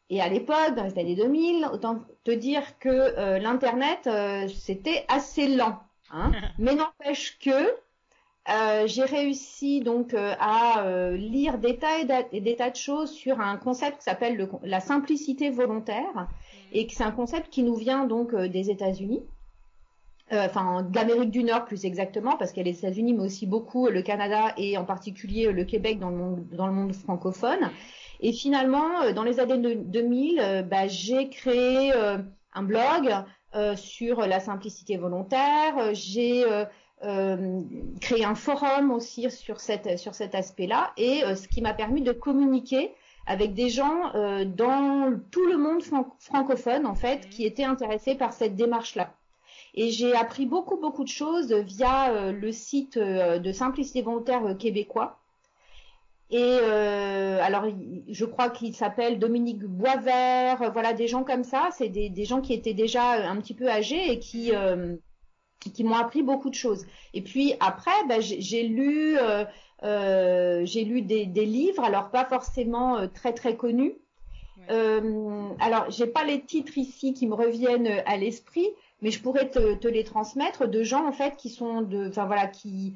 Et 0.08 0.20
à 0.20 0.28
l'époque, 0.28 0.74
dans 0.76 0.84
les 0.84 0.98
années 0.98 1.16
2000, 1.16 1.68
autant 1.72 2.04
te 2.24 2.30
dire 2.30 2.78
que 2.78 2.88
euh, 2.88 3.38
l'internet 3.38 4.06
euh, 4.06 4.46
c'était 4.48 5.04
assez 5.08 5.48
lent. 5.48 5.80
Hein. 6.12 6.32
Mais 6.58 6.74
n'empêche 6.74 7.38
que 7.40 7.50
euh, 7.50 8.86
j'ai 8.86 9.04
réussi 9.04 9.80
donc 9.80 10.14
à 10.14 10.84
lire 11.16 11.58
des 11.58 11.78
tas 11.78 11.98
et 12.30 12.40
des 12.40 12.56
tas 12.56 12.70
de 12.70 12.76
choses 12.76 13.10
sur 13.10 13.40
un 13.40 13.56
concept 13.56 13.98
qui 13.98 14.04
s'appelle 14.04 14.48
la 14.62 14.78
simplicité 14.78 15.50
volontaire 15.50 16.14
mmh. 16.14 16.26
et 16.72 16.86
que 16.86 16.94
c'est 16.94 17.02
un 17.02 17.10
concept 17.10 17.50
qui 17.50 17.64
nous 17.64 17.74
vient 17.74 18.04
donc 18.04 18.34
des 18.34 18.70
États-Unis. 18.70 19.22
Enfin, 20.30 20.82
d'Amérique 20.82 21.30
du 21.30 21.44
Nord 21.44 21.66
plus 21.66 21.84
exactement, 21.84 22.36
parce 22.36 22.50
qu'il 22.50 22.64
y 22.64 22.68
a 22.68 22.72
les 22.72 22.78
États-Unis, 22.78 23.14
mais 23.14 23.22
aussi 23.22 23.46
beaucoup 23.46 23.88
le 23.88 24.02
Canada 24.02 24.52
et 24.56 24.76
en 24.76 24.84
particulier 24.84 25.52
le 25.52 25.64
Québec 25.64 26.00
dans 26.00 26.10
le 26.10 26.16
monde, 26.16 26.46
dans 26.50 26.66
le 26.66 26.72
monde 26.72 26.92
francophone. 26.94 27.70
Et 28.20 28.32
finalement, 28.32 29.02
euh, 29.02 29.12
dans 29.12 29.22
les 29.22 29.40
années 29.40 29.76
2000, 29.76 30.40
euh, 30.40 30.62
bah, 30.62 30.88
j'ai 30.88 31.28
créé 31.28 31.92
euh, 31.94 32.18
un 32.54 32.62
blog 32.62 33.12
sur 33.76 34.20
la 34.20 34.38
simplicité 34.38 34.98
volontaire. 34.98 35.94
J'ai 35.94 36.44
créé 38.02 38.22
un 38.22 38.34
forum 38.34 38.90
aussi 38.90 39.30
sur, 39.30 39.60
cette, 39.60 39.98
sur 39.98 40.14
cet 40.14 40.34
aspect-là, 40.34 40.92
et 40.98 41.22
ce 41.34 41.48
qui 41.48 41.62
m'a 41.62 41.72
permis 41.72 42.02
de 42.02 42.12
communiquer 42.12 42.92
avec 43.26 43.54
des 43.54 43.70
gens 43.70 44.12
dans 44.44 45.18
tout 45.30 45.46
le 45.46 45.56
monde 45.56 45.80
francophone 46.18 46.84
en 46.84 46.94
fait 46.94 47.30
qui 47.30 47.46
étaient 47.46 47.64
intéressés 47.64 48.14
par 48.14 48.34
cette 48.34 48.56
démarche-là. 48.56 49.14
Et 49.72 49.88
j'ai 49.88 50.14
appris 50.14 50.44
beaucoup 50.44 50.76
beaucoup 50.76 51.04
de 51.04 51.08
choses 51.08 51.54
via 51.54 52.30
le 52.30 52.52
site 52.52 52.98
de 52.98 53.52
Simplicité 53.52 54.02
volontaire 54.02 54.54
québécois 54.58 55.18
et 56.30 56.58
euh, 56.60 57.38
alors, 57.40 57.66
je 58.08 58.24
crois 58.24 58.50
qu'il 58.50 58.74
s'appelle 58.74 59.18
Dominique 59.18 59.62
Boisvert, 59.62 60.72
voilà, 60.72 60.92
des 60.92 61.06
gens 61.06 61.22
comme 61.22 61.44
ça. 61.44 61.68
C'est 61.72 61.88
des, 61.88 62.08
des, 62.10 62.24
gens 62.24 62.40
qui 62.40 62.52
étaient 62.52 62.74
déjà 62.74 63.28
un 63.30 63.36
petit 63.36 63.54
peu 63.54 63.70
âgés 63.70 64.10
et 64.10 64.18
qui, 64.18 64.52
euh, 64.52 64.96
qui 65.60 65.84
m'ont 65.84 65.94
appris 65.94 66.22
beaucoup 66.22 66.50
de 66.50 66.54
choses. 66.54 66.84
Et 67.14 67.22
puis 67.22 67.54
après, 67.60 67.92
ben, 68.08 68.20
j'ai 68.20 68.64
lu, 68.64 69.16
euh, 69.18 69.44
euh, 69.82 70.62
j'ai 70.64 70.84
lu 70.84 71.02
des, 71.02 71.26
des, 71.26 71.46
livres, 71.46 71.84
alors 71.84 72.10
pas 72.10 72.24
forcément 72.24 72.96
euh, 72.96 73.06
très 73.06 73.32
très 73.32 73.56
connus. 73.56 73.94
Euh, 74.70 75.50
alors, 75.60 75.90
j'ai 75.90 76.06
pas 76.06 76.24
les 76.24 76.42
titres 76.42 76.76
ici 76.76 77.14
qui 77.14 77.26
me 77.26 77.34
reviennent 77.34 78.02
à 78.04 78.16
l'esprit, 78.16 78.68
mais 79.00 79.10
je 79.10 79.22
pourrais 79.22 79.48
te, 79.48 79.74
te, 79.74 79.86
les 79.86 80.02
transmettre 80.02 80.66
de 80.66 80.82
gens 80.82 81.06
en 81.06 81.12
fait 81.12 81.36
qui 81.36 81.50
sont 81.50 81.82
de, 81.82 82.08
enfin 82.08 82.24
voilà, 82.24 82.48
qui 82.48 82.94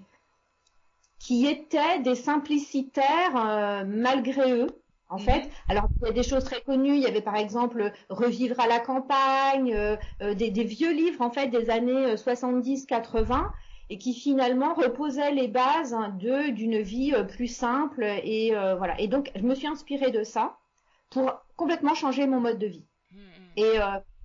qui 1.21 1.47
étaient 1.47 2.01
des 2.01 2.17
simplicitaires 2.17 3.37
euh, 3.37 3.85
malgré 3.87 4.53
eux. 4.53 4.67
En 5.11 5.19
mhm. 5.19 5.25
fait, 5.25 5.51
alors 5.69 5.89
il 6.01 6.07
y 6.09 6.11
a 6.11 6.13
des 6.13 6.23
choses 6.23 6.45
très 6.45 6.63
connues. 6.63 6.95
Il 6.95 7.03
y 7.03 7.07
avait 7.07 7.21
par 7.21 7.37
exemple 7.37 7.93
Revivre 8.09 8.59
à 8.59 8.67
la 8.67 8.81
campagne, 8.81 9.73
euh, 9.75 9.97
euh, 10.23 10.35
des, 10.35 10.51
des, 10.51 10.65
vieux 10.65 10.93
livres 10.93 11.21
en 11.21 11.31
fait 11.31 11.49
des 11.49 11.69
années 11.71 12.15
70-80 12.15 13.47
et 13.91 13.99
qui 13.99 14.15
finalement 14.15 14.73
reposaient 14.75 15.33
les 15.33 15.49
bases 15.49 15.97
de 16.21 16.51
d'une 16.51 16.81
vie 16.81 17.13
plus 17.29 17.49
simple 17.49 18.05
et 18.05 18.53
voilà. 18.79 18.99
Et 19.01 19.09
donc 19.09 19.33
je 19.35 19.43
me 19.43 19.55
suis 19.55 19.67
inspirée 19.67 20.13
de 20.13 20.23
ça 20.23 20.59
pour 21.11 21.33
complètement 21.57 21.95
changer 21.95 22.29
mon 22.29 22.41
mode 22.41 22.59
de 22.59 22.69
vie. 22.69 22.87
Mhm. 23.11 23.21
Et 23.57 23.79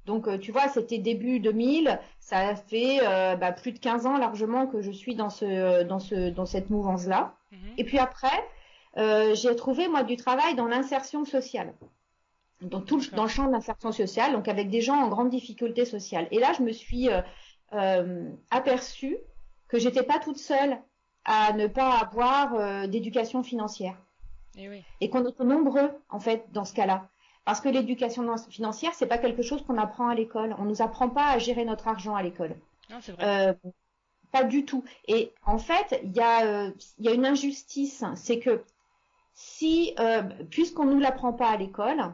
donc, 0.05 0.27
euh, 0.27 0.38
tu 0.38 0.51
vois, 0.51 0.67
c'était 0.69 1.00
début 1.00 1.39
2000. 1.39 2.00
Ça 2.19 2.55
fait 2.55 3.00
euh, 3.01 3.35
bah, 3.35 3.51
plus 3.51 3.71
de 3.71 3.79
15 3.79 4.05
ans 4.05 4.17
largement 4.17 4.67
que 4.67 4.81
je 4.81 4.91
suis 4.91 5.15
dans, 5.15 5.29
ce, 5.29 5.83
dans, 5.83 6.00
ce, 6.00 6.29
dans 6.29 6.45
cette 6.45 6.69
mouvance-là. 6.69 7.35
Mhm. 7.51 7.59
Et 7.77 7.83
puis 7.83 7.97
après, 7.97 8.47
euh, 8.97 9.33
j'ai 9.33 9.55
trouvé, 9.55 9.88
moi, 9.88 10.03
du 10.03 10.15
travail 10.15 10.55
dans 10.55 10.67
l'insertion 10.67 11.25
sociale. 11.25 11.74
Donc, 12.62 12.85
tout 12.85 13.01
dans 13.13 13.24
le 13.24 13.29
champ 13.29 13.47
de 13.47 13.51
l'insertion 13.51 13.91
sociale, 13.91 14.31
donc 14.31 14.47
avec 14.47 14.69
des 14.69 14.81
gens 14.81 14.95
en 14.95 15.09
grande 15.09 15.29
difficulté 15.29 15.85
sociale. 15.85 16.27
Et 16.31 16.39
là, 16.39 16.53
je 16.57 16.63
me 16.63 16.71
suis 16.71 17.09
euh, 17.74 18.31
aperçue 18.50 19.17
que 19.67 19.77
j'étais 19.77 20.03
pas 20.03 20.19
toute 20.19 20.38
seule 20.38 20.79
à 21.25 21.51
ne 21.53 21.67
pas 21.67 21.97
avoir 21.97 22.88
d'éducation 22.88 23.43
financière. 23.43 23.97
Et, 24.57 24.69
oui. 24.69 24.83
et 25.01 25.09
qu'on 25.09 25.27
était 25.27 25.43
nombreux, 25.43 25.91
en 26.09 26.19
fait, 26.19 26.45
dans 26.53 26.63
ce 26.63 26.74
cas-là. 26.74 27.09
Parce 27.45 27.61
que 27.61 27.69
l'éducation 27.69 28.35
financière, 28.49 28.93
c'est 28.93 29.05
pas 29.05 29.17
quelque 29.17 29.43
chose 29.43 29.63
qu'on 29.63 29.77
apprend 29.77 30.07
à 30.07 30.15
l'école. 30.15 30.55
On 30.57 30.65
nous 30.65 30.81
apprend 30.81 31.09
pas 31.09 31.27
à 31.27 31.37
gérer 31.37 31.63
notre 31.63 31.87
argent 31.87 32.15
à 32.15 32.23
l'école. 32.23 32.55
Non, 32.89 32.97
c'est 33.01 33.11
vrai. 33.11 33.49
Euh, 33.49 33.53
pas 34.31 34.43
du 34.43 34.65
tout. 34.65 34.83
Et 35.07 35.31
en 35.45 35.59
fait, 35.59 35.99
il 36.03 36.11
y, 36.11 36.19
a, 36.19 36.45
euh, 36.45 36.71
y 36.99 37.07
a 37.07 37.13
une 37.13 37.25
injustice. 37.25 38.03
C'est 38.15 38.39
que 38.39 38.63
si, 39.33 39.93
euh, 39.99 40.23
puisqu'on 40.49 40.85
nous 40.85 40.99
l'apprend 40.99 41.33
pas 41.33 41.49
à 41.49 41.57
l'école, 41.57 42.13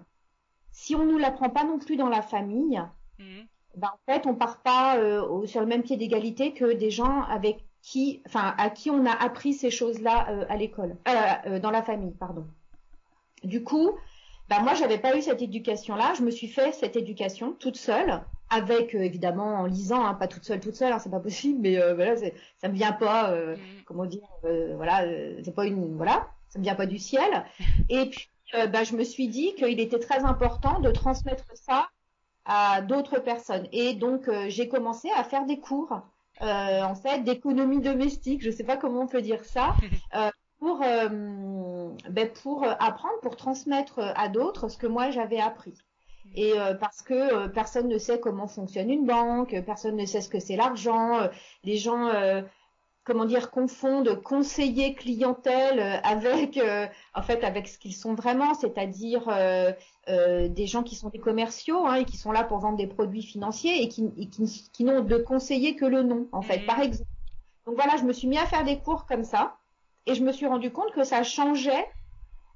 si 0.72 0.96
on 0.96 1.06
nous 1.06 1.18
l'apprend 1.18 1.50
pas 1.50 1.64
non 1.64 1.80
plus 1.80 1.96
dans 1.96 2.10
la 2.10 2.22
famille, 2.22 2.82
mhm. 3.20 3.48
ben, 3.76 3.90
en 3.94 4.12
fait, 4.12 4.26
on 4.26 4.36
part 4.36 4.62
pas 4.62 4.98
euh, 4.98 5.46
sur 5.46 5.62
le 5.62 5.68
même 5.68 5.84
pied 5.84 5.98
d'égalité 5.98 6.54
que 6.54 6.74
des 6.74 6.92
gens 6.92 7.22
avec 7.24 7.64
qui, 7.82 8.22
enfin, 8.28 8.54
à 8.58 8.70
qui 8.70 8.90
on 8.90 9.06
a 9.06 9.12
appris 9.12 9.54
ces 9.54 9.72
choses-là 9.72 10.28
euh, 10.30 10.46
à 10.50 10.58
l'école, 10.58 10.98
euh, 11.08 11.60
dans 11.60 11.72
la 11.72 11.82
famille, 11.82 12.14
pardon. 12.20 12.46
Du 13.44 13.64
coup, 13.64 13.92
ben 14.52 14.64
moi, 14.64 14.74
j'avais 14.76 14.98
pas 14.98 15.18
eu 15.18 15.22
cette 15.22 15.42
éducation-là. 15.42 16.14
Je 16.18 16.24
me 16.24 16.32
suis 16.32 16.48
fait 16.48 16.72
cette 16.74 16.96
éducation 16.96 17.54
toute 17.54 17.78
seule, 17.78 18.22
avec 18.50 18.94
évidemment 18.94 19.62
en 19.62 19.66
lisant, 19.66 20.06
hein, 20.06 20.14
pas 20.14 20.28
toute 20.28 20.44
seule, 20.44 20.60
toute 20.60 20.76
seule, 20.76 20.92
hein, 20.94 21.00
c'est 21.00 21.10
pas 21.10 21.20
possible, 21.20 21.60
mais 21.62 21.78
voilà, 21.94 22.16
ça 22.60 22.68
me 22.68 22.74
vient 22.74 22.92
pas, 22.92 23.36
mhm. 23.36 23.58
comment 23.86 24.06
dire, 24.06 24.28
voilà, 24.76 25.06
c'est 25.44 25.56
pas 25.56 25.66
une, 25.66 25.96
voilà, 25.96 26.28
ça 26.50 26.60
me 26.60 26.64
vient 26.64 26.76
pas 26.76 26.86
du 26.86 27.00
ciel. 27.00 27.46
Et 27.90 28.08
puis 28.08 28.28
euh, 28.56 28.68
bah, 28.68 28.84
je 28.84 28.96
me 28.96 29.04
suis 29.04 29.28
dit 29.28 29.54
qu'il 29.56 29.80
était 29.80 30.00
très 30.00 30.24
important 30.26 30.80
de 30.80 30.92
transmettre 30.92 31.46
ça 31.54 31.88
à 32.46 32.82
d'autres 32.82 33.20
personnes. 33.20 33.68
Et 33.72 33.94
donc, 33.94 34.28
euh, 34.28 34.46
j'ai 34.50 34.68
commencé 34.68 35.10
à 35.16 35.24
faire 35.24 35.46
des 35.46 35.60
cours, 35.60 36.02
euh, 36.42 36.82
en 36.82 36.96
fait, 36.96 37.24
d'économie 37.24 37.82
domestique, 37.82 38.42
je 38.42 38.50
ne 38.50 38.54
sais 38.54 38.64
pas 38.64 38.78
comment 38.78 39.02
on 39.02 39.08
peut 39.08 39.22
dire 39.22 39.44
ça, 39.46 39.76
pour, 40.62 40.80
ben, 40.80 42.30
pour 42.42 42.64
apprendre, 42.64 43.20
pour 43.22 43.36
transmettre 43.36 44.00
à 44.00 44.30
d'autres 44.30 44.70
ce 44.70 44.78
que 44.78 44.88
moi 44.88 45.10
j'avais 45.10 45.40
appris. 45.40 45.74
Et 46.36 46.54
parce 46.80 47.02
que 47.02 47.48
personne 47.48 47.90
ne 47.90 47.98
sait 47.98 48.20
comment 48.20 48.48
fonctionne 48.48 48.90
une 48.90 49.06
banque, 49.06 49.60
personne 49.66 49.98
ne 49.98 50.06
sait 50.06 50.22
ce 50.22 50.30
que 50.30 50.40
c'est 50.40 50.56
l'argent, 50.56 51.28
les 51.64 51.78
gens 51.78 52.10
comment 53.04 53.26
dire, 53.26 53.50
confondent 53.52 54.22
conseiller 54.22 54.94
clientèle 54.94 55.80
euh, 55.80 56.00
avec, 56.04 56.58
euh, 56.58 56.86
en 57.16 57.22
fait, 57.22 57.44
avec 57.44 57.68
ce 57.68 57.78
qu'ils 57.78 57.96
sont 57.96 58.14
vraiment, 58.14 58.54
c'est-à-dire 58.54 59.28
euh, 59.30 59.72
des 60.48 60.68
gens 60.68 60.84
qui 60.84 60.96
sont 60.96 61.10
des 61.10 61.20
commerciaux 61.20 61.86
hein, 61.86 61.96
et 61.96 62.06
qui 62.06 62.18
sont 62.18 62.32
là 62.32 62.44
pour 62.44 62.60
vendre 62.60 62.78
des 62.78 62.88
produits 62.88 63.24
financiers 63.24 63.82
et 63.82 63.88
qui, 63.88 64.12
qui, 64.72 64.84
n'ont 64.84 65.02
de 65.02 65.18
conseiller 65.18 65.76
que 65.76 65.86
le 65.86 66.04
nom, 66.04 66.28
en 66.32 66.42
fait, 66.42 66.60
mhm. 66.60 66.66
par 66.66 66.80
exemple. 66.80 67.10
Donc 67.66 67.76
voilà, 67.76 67.98
je 67.98 68.04
me 68.04 68.14
suis 68.14 68.28
mis 68.28 68.38
à 68.38 68.46
faire 68.46 68.64
des 68.64 68.80
cours 68.80 69.06
comme 69.06 69.24
ça 69.24 69.58
et 70.06 70.16
je 70.16 70.24
me 70.24 70.32
suis 70.32 70.48
rendu 70.48 70.72
compte 70.72 70.92
que 70.94 71.04
ça 71.04 71.24
changeait, 71.24 71.86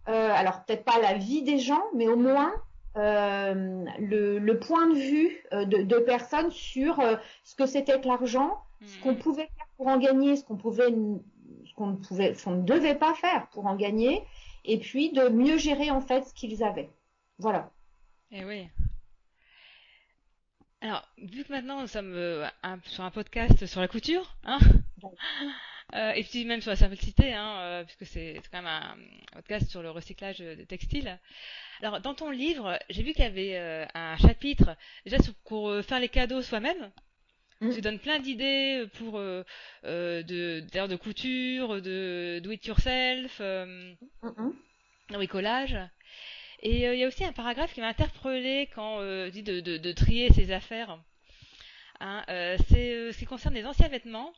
alors 0.05 0.63
peut-être 0.65 0.85
pas 0.85 0.99
la 0.99 1.15
vie 1.15 1.41
des 1.41 1.57
gens, 1.57 1.83
mais 1.95 2.07
au 2.07 2.15
moins 2.15 2.53
le, 2.95 4.37
le, 4.39 4.59
point 4.59 4.87
de 4.87 4.95
vue 4.95 5.43
de, 5.51 5.83
de 5.83 5.97
personnes 5.97 6.51
sur 6.51 7.01
ce 7.43 7.55
que 7.55 7.65
c'était 7.65 7.99
que 7.99 8.07
l'argent, 8.07 8.57
ce 8.85 8.99
qu'on 9.01 9.13
mhm. 9.13 9.19
pouvait 9.19 9.49
faire 9.57 9.67
pour 9.77 9.87
en 9.87 9.97
gagner, 9.97 10.35
ce 10.35 10.43
qu'on 10.43 10.57
pouvait, 10.57 10.89
ce 10.89 11.73
qu'on 11.75 11.95
pouvait, 11.95 12.33
ce 12.33 12.43
qu'on 12.43 12.51
ne 12.57 12.63
devait 12.63 12.95
pas 12.95 13.13
faire 13.15 13.47
pour 13.49 13.65
en 13.65 13.75
gagner, 13.75 14.23
et 14.63 14.79
puis 14.79 15.11
de 15.11 15.29
mieux 15.29 15.57
gérer 15.57 15.91
en 15.91 16.01
fait 16.01 16.23
ce 16.23 16.33
qu'ils 16.33 16.63
avaient. 16.63 16.89
Voilà. 17.37 17.71
Et 18.31 18.39
eh 18.39 18.45
oui. 18.45 18.67
Alors, 20.81 21.07
vu 21.17 21.43
que 21.43 21.51
maintenant 21.51 21.81
nous 21.81 21.87
sommes 21.87 22.13
euh, 22.13 22.47
sur 22.83 23.03
un 23.03 23.11
podcast 23.11 23.65
sur 23.65 23.81
la 23.81 23.87
couture, 23.87 24.35
hein, 24.43 24.59
euh, 25.93 26.11
et 26.13 26.23
puis 26.23 26.45
même 26.45 26.61
sur 26.61 26.71
la 26.71 26.75
simplicité, 26.75 27.33
hein, 27.33 27.57
euh, 27.59 27.83
puisque 27.83 28.05
c'est 28.05 28.41
quand 28.51 28.61
même 28.61 28.67
un, 28.67 28.97
podcast 29.33 29.69
sur 29.69 29.81
le 29.81 29.91
recyclage 29.91 30.39
des 30.39 30.65
textiles. 30.65 31.19
Alors, 31.81 32.01
dans 32.01 32.15
ton 32.15 32.29
livre, 32.29 32.79
j'ai 32.89 33.03
vu 33.03 33.13
qu'il 33.13 33.23
y 33.23 33.27
avait 33.27 33.87
un 33.93 34.17
chapitre 34.17 34.75
déjà 35.05 35.17
pour 35.45 35.73
faire 35.83 35.99
les 35.99 36.09
cadeaux 36.09 36.41
soi-même. 36.41 36.91
Mm. 37.61 37.73
Tu 37.73 37.81
donnes 37.81 37.99
plein 37.99 38.19
d'idées 38.19 38.85
pour 38.97 39.17
euh, 39.17 39.43
euh, 39.85 40.23
de 40.23 40.61
d'ailleurs 40.71 40.87
de 40.87 40.95
couture, 40.95 41.81
de 41.81 42.41
do 42.43 42.51
it 42.51 42.65
yourself, 42.65 43.37
euh, 43.39 43.93
de 44.23 45.13
bricolage. 45.13 45.77
Et 46.61 46.93
il 46.93 46.99
y 46.99 47.03
a 47.03 47.07
aussi 47.07 47.23
un 47.23 47.31
paragraphe 47.31 47.73
qui 47.73 47.81
m'a 47.81 47.87
interpellé 47.87 48.69
quand 48.73 48.99
euh, 48.99 49.29
dit 49.29 49.43
de, 49.43 49.59
de, 49.59 49.77
de, 49.77 49.91
trier 49.91 50.31
ses 50.33 50.51
affaires. 50.51 50.99
Hein, 51.99 52.23
c'est 52.27 53.11
ce 53.11 53.17
qui 53.17 53.25
concerne 53.25 53.53
les 53.53 53.65
anciens 53.65 53.87
vêtements. 53.87 54.33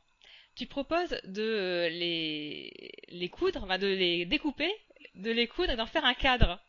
Tu 0.58 0.66
proposes 0.66 1.16
de 1.26 1.88
les 1.92 2.92
les 3.10 3.30
coudre, 3.30 3.64
enfin 3.64 3.78
de 3.78 3.88
les 3.88 4.26
découper, 4.26 4.72
de 5.16 5.32
les 5.32 5.48
coudre 5.48 5.72
et 5.74 5.76
d'en 5.76 5.86
faire 5.86 6.04
un 6.04 6.14
cadre. 6.16 6.60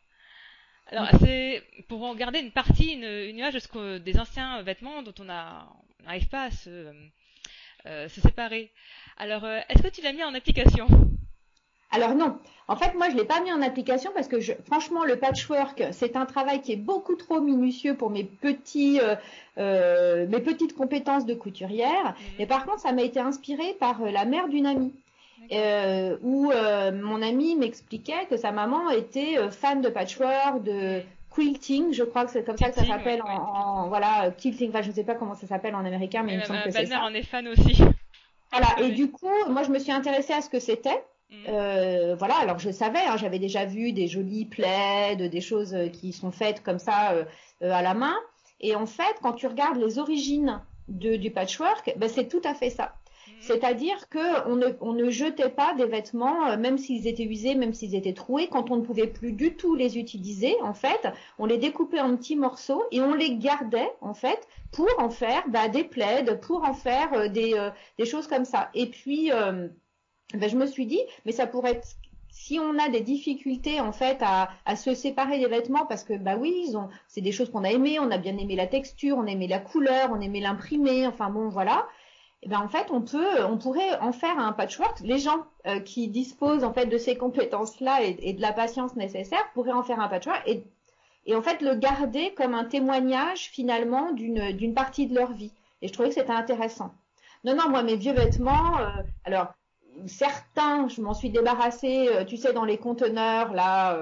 Alors 0.87 1.09
c'est 1.19 1.63
pour 1.87 2.03
en 2.03 2.15
garder 2.15 2.39
une 2.39 2.51
partie, 2.51 2.93
une, 2.93 3.03
une 3.03 3.37
image 3.37 3.55
de 3.55 3.59
ce 3.59 3.67
que, 3.67 3.97
des 3.97 4.19
anciens 4.19 4.61
vêtements 4.61 5.01
dont 5.03 5.13
on 5.19 5.23
n'arrive 5.25 6.27
pas 6.29 6.45
à 6.45 6.51
se, 6.51 6.91
euh, 7.85 8.09
se 8.09 8.21
séparer. 8.21 8.71
Alors, 9.17 9.43
euh, 9.45 9.59
est-ce 9.69 9.81
que 9.81 9.87
tu 9.87 10.01
l'as 10.01 10.13
mis 10.13 10.23
en 10.23 10.33
application? 10.33 10.87
Alors 11.91 12.13
non, 12.13 12.37
en 12.67 12.75
fait 12.75 12.93
moi 12.95 13.09
je 13.09 13.15
l'ai 13.15 13.25
pas 13.25 13.41
mis 13.41 13.51
en 13.51 13.61
application 13.61 14.11
parce 14.13 14.27
que 14.27 14.39
je, 14.39 14.53
franchement 14.65 15.03
le 15.03 15.15
patchwork 15.15 15.83
c'est 15.91 16.15
un 16.15 16.25
travail 16.25 16.61
qui 16.61 16.73
est 16.73 16.77
beaucoup 16.77 17.15
trop 17.15 17.41
minutieux 17.41 17.95
pour 17.95 18.09
mes 18.09 18.23
petits 18.23 18.99
euh, 19.57 20.27
mes 20.27 20.39
petites 20.39 20.75
compétences 20.75 21.25
de 21.25 21.33
couturière. 21.33 22.15
Et 22.37 22.43
mhm. 22.43 22.47
par 22.47 22.65
contre 22.65 22.79
ça 22.79 22.91
m'a 22.91 23.01
été 23.01 23.19
inspiré 23.19 23.75
par 23.79 24.01
la 24.01 24.25
mère 24.25 24.47
d'une 24.47 24.67
amie 24.67 24.93
où 26.21 26.51
mon 26.51 27.21
amie 27.21 27.55
m'expliquait 27.55 28.25
que 28.29 28.37
sa 28.37 28.51
maman 28.51 28.91
était 28.91 29.37
fan 29.49 29.81
de 29.81 29.89
patchwork, 29.89 30.63
de 30.63 31.01
quilting, 31.33 31.93
je 31.93 32.03
crois 32.03 32.25
que 32.25 32.31
c'est 32.31 32.43
comme 32.43 32.57
ça 32.57 32.69
que 32.69 32.75
ça 32.75 32.85
s'appelle 32.85 33.21
en, 33.21 33.87
voilà 33.87 34.31
quilting. 34.31 34.69
Enfin, 34.69 34.81
je 34.81 34.89
ne 34.89 34.93
sais 34.93 35.03
pas 35.03 35.15
comment 35.15 35.35
ça 35.35 35.47
s'appelle 35.47 35.75
en 35.75 35.85
américain, 35.85 36.23
mais, 36.23 36.33
il 36.33 36.39
me 36.39 36.43
semble 36.43 36.63
que 36.63 36.71
c'est 36.71 36.87
ça. 36.87 37.01
en 37.01 37.13
est 37.13 37.23
fan 37.23 37.47
aussi. 37.47 37.81
Voilà. 38.51 38.67
Et 38.81 38.91
du 38.91 39.11
coup, 39.11 39.27
moi, 39.49 39.63
je 39.63 39.69
me 39.69 39.79
suis 39.79 39.91
intéressée 39.91 40.33
à 40.33 40.41
ce 40.41 40.49
que 40.49 40.59
c'était. 40.59 41.03
Mm. 41.29 41.35
Euh, 41.47 42.15
voilà, 42.17 42.35
alors 42.37 42.59
je 42.59 42.71
savais, 42.71 43.05
hein, 43.07 43.17
j'avais 43.17 43.39
déjà 43.39 43.65
vu 43.65 43.91
des 43.91 44.07
jolis 44.07 44.45
plaids, 44.45 45.15
des 45.15 45.41
choses 45.41 45.73
euh, 45.75 45.87
qui 45.87 46.11
sont 46.11 46.31
faites 46.31 46.63
comme 46.63 46.79
ça 46.79 47.13
euh, 47.13 47.25
à 47.61 47.81
la 47.81 47.93
main. 47.93 48.15
Et 48.61 48.75
en 48.75 48.85
fait, 48.85 49.15
quand 49.21 49.33
tu 49.33 49.47
regardes 49.47 49.77
les 49.77 49.99
origines 49.99 50.61
de, 50.87 51.15
du 51.15 51.31
patchwork, 51.31 51.93
ben, 51.97 52.09
c'est 52.09 52.27
tout 52.27 52.41
à 52.43 52.53
fait 52.53 52.69
ça. 52.69 52.95
C'est-à-dire 53.41 54.09
qu'on 54.09 54.57
ne, 54.57 54.67
on 54.81 54.91
ne 54.91 55.09
jetait 55.09 55.49
pas 55.49 55.73
des 55.75 55.85
vêtements, 55.85 56.57
même 56.57 56.77
s'ils 56.77 57.07
étaient 57.07 57.23
usés, 57.23 57.55
même 57.55 57.73
s'ils 57.73 57.95
étaient 57.95 58.13
troués, 58.13 58.49
quand 58.49 58.69
on 58.69 58.77
ne 58.77 58.81
pouvait 58.81 59.07
plus 59.07 59.31
du 59.31 59.55
tout 59.55 59.75
les 59.75 59.97
utiliser, 59.97 60.55
en 60.61 60.73
fait, 60.73 61.07
on 61.37 61.45
les 61.45 61.57
découpait 61.57 62.01
en 62.01 62.17
petits 62.17 62.35
morceaux 62.35 62.83
et 62.91 62.99
on 62.99 63.13
les 63.13 63.37
gardait, 63.37 63.93
en 64.01 64.13
fait, 64.13 64.45
pour 64.73 64.89
en 64.97 65.09
faire 65.09 65.43
bah, 65.47 65.69
des 65.69 65.85
plaids, 65.85 66.25
pour 66.41 66.65
en 66.65 66.73
faire 66.73 67.29
des, 67.29 67.69
des, 67.97 68.05
choses 68.05 68.27
comme 68.27 68.45
ça. 68.45 68.71
Et 68.73 68.87
puis, 68.87 69.31
ben, 70.33 70.49
je 70.49 70.55
me 70.55 70.65
suis 70.65 70.85
dit, 70.85 71.01
mais 71.25 71.31
ça 71.31 71.47
pourrait 71.47 71.71
être 71.71 71.87
si 72.31 72.59
on 72.59 72.77
a 72.79 72.89
des 72.89 73.01
difficultés 73.01 73.81
en 73.81 73.91
fait 73.91 74.17
à, 74.21 74.49
à, 74.65 74.75
se 74.75 74.93
séparer 74.93 75.39
des 75.39 75.47
vêtements 75.47 75.85
parce 75.85 76.03
que 76.03 76.13
bah 76.13 76.35
oui, 76.37 76.65
ils 76.67 76.77
ont 76.77 76.89
c'est 77.07 77.21
des 77.21 77.31
choses 77.31 77.51
qu'on 77.51 77.63
a 77.63 77.71
aimées, 77.71 77.99
on 77.99 78.11
a 78.11 78.17
bien 78.17 78.37
aimé 78.37 78.55
la 78.55 78.67
texture, 78.67 79.17
on 79.17 79.25
aimait 79.25 79.47
la 79.47 79.59
couleur, 79.59 80.09
on 80.11 80.21
aimait 80.21 80.39
l'imprimer, 80.39 81.07
enfin 81.07 81.29
bon 81.29 81.49
voilà. 81.49 81.87
Eh 82.41 82.49
ben 82.49 82.59
en 82.59 82.69
fait 82.69 82.87
on 82.91 83.01
peut 83.01 83.43
on 83.43 83.57
pourrait 83.57 83.99
en 83.99 84.13
faire 84.13 84.39
un 84.39 84.53
patchwork. 84.53 84.99
Les 85.01 85.19
gens 85.19 85.45
euh, 85.67 85.79
qui 85.79 86.07
disposent 86.07 86.63
en 86.63 86.73
fait 86.73 86.85
de 86.85 86.97
ces 86.97 87.17
compétences-là 87.17 88.03
et, 88.03 88.33
de 88.33 88.41
la 88.41 88.53
patience 88.53 88.95
nécessaire 88.95 89.43
pourraient 89.53 89.73
en 89.73 89.83
faire 89.83 89.99
un 89.99 90.07
patchwork 90.07 90.41
et, 90.47 90.63
et 91.25 91.35
en 91.35 91.41
fait 91.41 91.61
le 91.61 91.75
garder 91.75 92.33
comme 92.35 92.53
un 92.53 92.65
témoignage 92.65 93.49
finalement 93.49 94.11
d'une 94.13 94.53
d'une 94.53 94.73
partie 94.73 95.07
de 95.07 95.15
leur 95.15 95.33
vie. 95.33 95.53
Et 95.81 95.87
je 95.87 95.93
trouvais 95.93 96.09
que 96.09 96.15
c'était 96.15 96.31
intéressant. 96.31 96.93
Non 97.43 97.55
non 97.55 97.69
moi 97.69 97.83
mes 97.83 97.95
vieux 97.95 98.13
vêtements 98.13 98.79
euh, 98.79 98.87
alors 99.25 99.47
certains, 100.07 100.87
je 100.87 101.01
m'en 101.01 101.13
suis 101.13 101.29
débarrassée, 101.29 102.09
euh, 102.09 102.25
tu 102.25 102.37
sais, 102.37 102.53
dans 102.53 102.65
les 102.65 102.77
conteneurs, 102.77 103.53
là, 103.53 103.97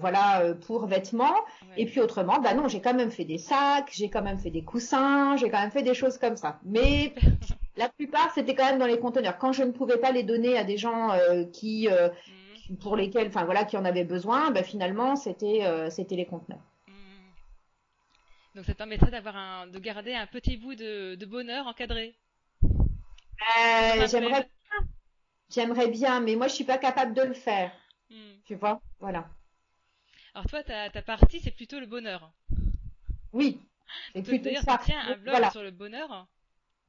voilà, 0.00 0.54
pour 0.66 0.86
vêtements. 0.86 1.36
Et 1.76 1.86
puis 1.86 2.00
autrement, 2.00 2.40
bah 2.40 2.54
non, 2.54 2.68
j'ai 2.68 2.80
quand 2.80 2.94
même 2.94 3.10
fait 3.10 3.24
des 3.24 3.38
sacs, 3.38 3.90
j'ai 3.92 4.08
quand 4.08 4.22
même 4.22 4.38
fait 4.38 4.50
des 4.50 4.64
coussins, 4.64 5.36
j'ai 5.36 5.50
quand 5.50 5.60
même 5.60 5.70
fait 5.70 5.82
des 5.82 5.94
choses 5.94 6.18
comme 6.18 6.36
ça. 6.36 6.58
Mais 6.64 7.14
La 7.80 7.88
plupart, 7.88 8.30
c'était 8.34 8.54
quand 8.54 8.66
même 8.66 8.78
dans 8.78 8.86
les 8.86 8.98
conteneurs. 8.98 9.38
Quand 9.38 9.52
je 9.52 9.62
ne 9.62 9.70
pouvais 9.70 9.96
pas 9.96 10.12
les 10.12 10.22
donner 10.22 10.58
à 10.58 10.64
des 10.64 10.76
gens 10.76 11.12
euh, 11.12 11.44
qui, 11.46 11.88
euh, 11.88 12.10
pour 12.80 12.94
lesquels, 12.94 13.28
enfin 13.28 13.44
voilà, 13.44 13.64
qui 13.64 13.78
en 13.78 13.86
avaient 13.86 14.04
besoin, 14.04 14.50
bah, 14.50 14.62
finalement, 14.62 15.16
c'était, 15.16 15.64
euh, 15.64 15.88
c'était 15.88 16.16
les 16.16 16.26
conteneurs. 16.26 16.60
Mhm. 16.88 16.94
Donc 18.56 18.64
ça 18.66 18.74
permettrait 18.74 19.10
d'avoir 19.10 19.34
un, 19.34 19.66
de 19.66 19.78
garder 19.78 20.14
un 20.14 20.26
petit 20.26 20.58
bout 20.58 20.74
de, 20.74 21.24
bonheur 21.24 21.66
encadré. 21.66 22.14
j'aimerais. 24.10 24.46
J'aimerais 25.50 25.88
bien, 25.88 26.20
mais 26.20 26.36
moi 26.36 26.48
je 26.48 26.54
suis 26.54 26.64
pas 26.64 26.78
capable 26.78 27.14
de 27.14 27.22
le 27.22 27.34
faire. 27.34 27.72
Mhm. 28.10 28.40
Tu 28.44 28.54
vois, 28.54 28.80
voilà. 29.00 29.28
Alors 30.34 30.46
toi, 30.46 30.62
ta, 30.62 30.90
ta 30.90 31.02
partie, 31.02 31.40
c'est 31.40 31.50
plutôt 31.50 31.80
le 31.80 31.86
bonheur. 31.86 32.30
Oui. 33.32 33.60
C'est 34.14 34.22
plutôt 34.22 34.54
ça. 34.62 34.78
Tu 34.78 34.92
tiens 34.92 35.00
un 35.00 35.16
blog 35.16 35.50
sur 35.50 35.64
le 35.64 35.72
bonheur. 35.72 36.28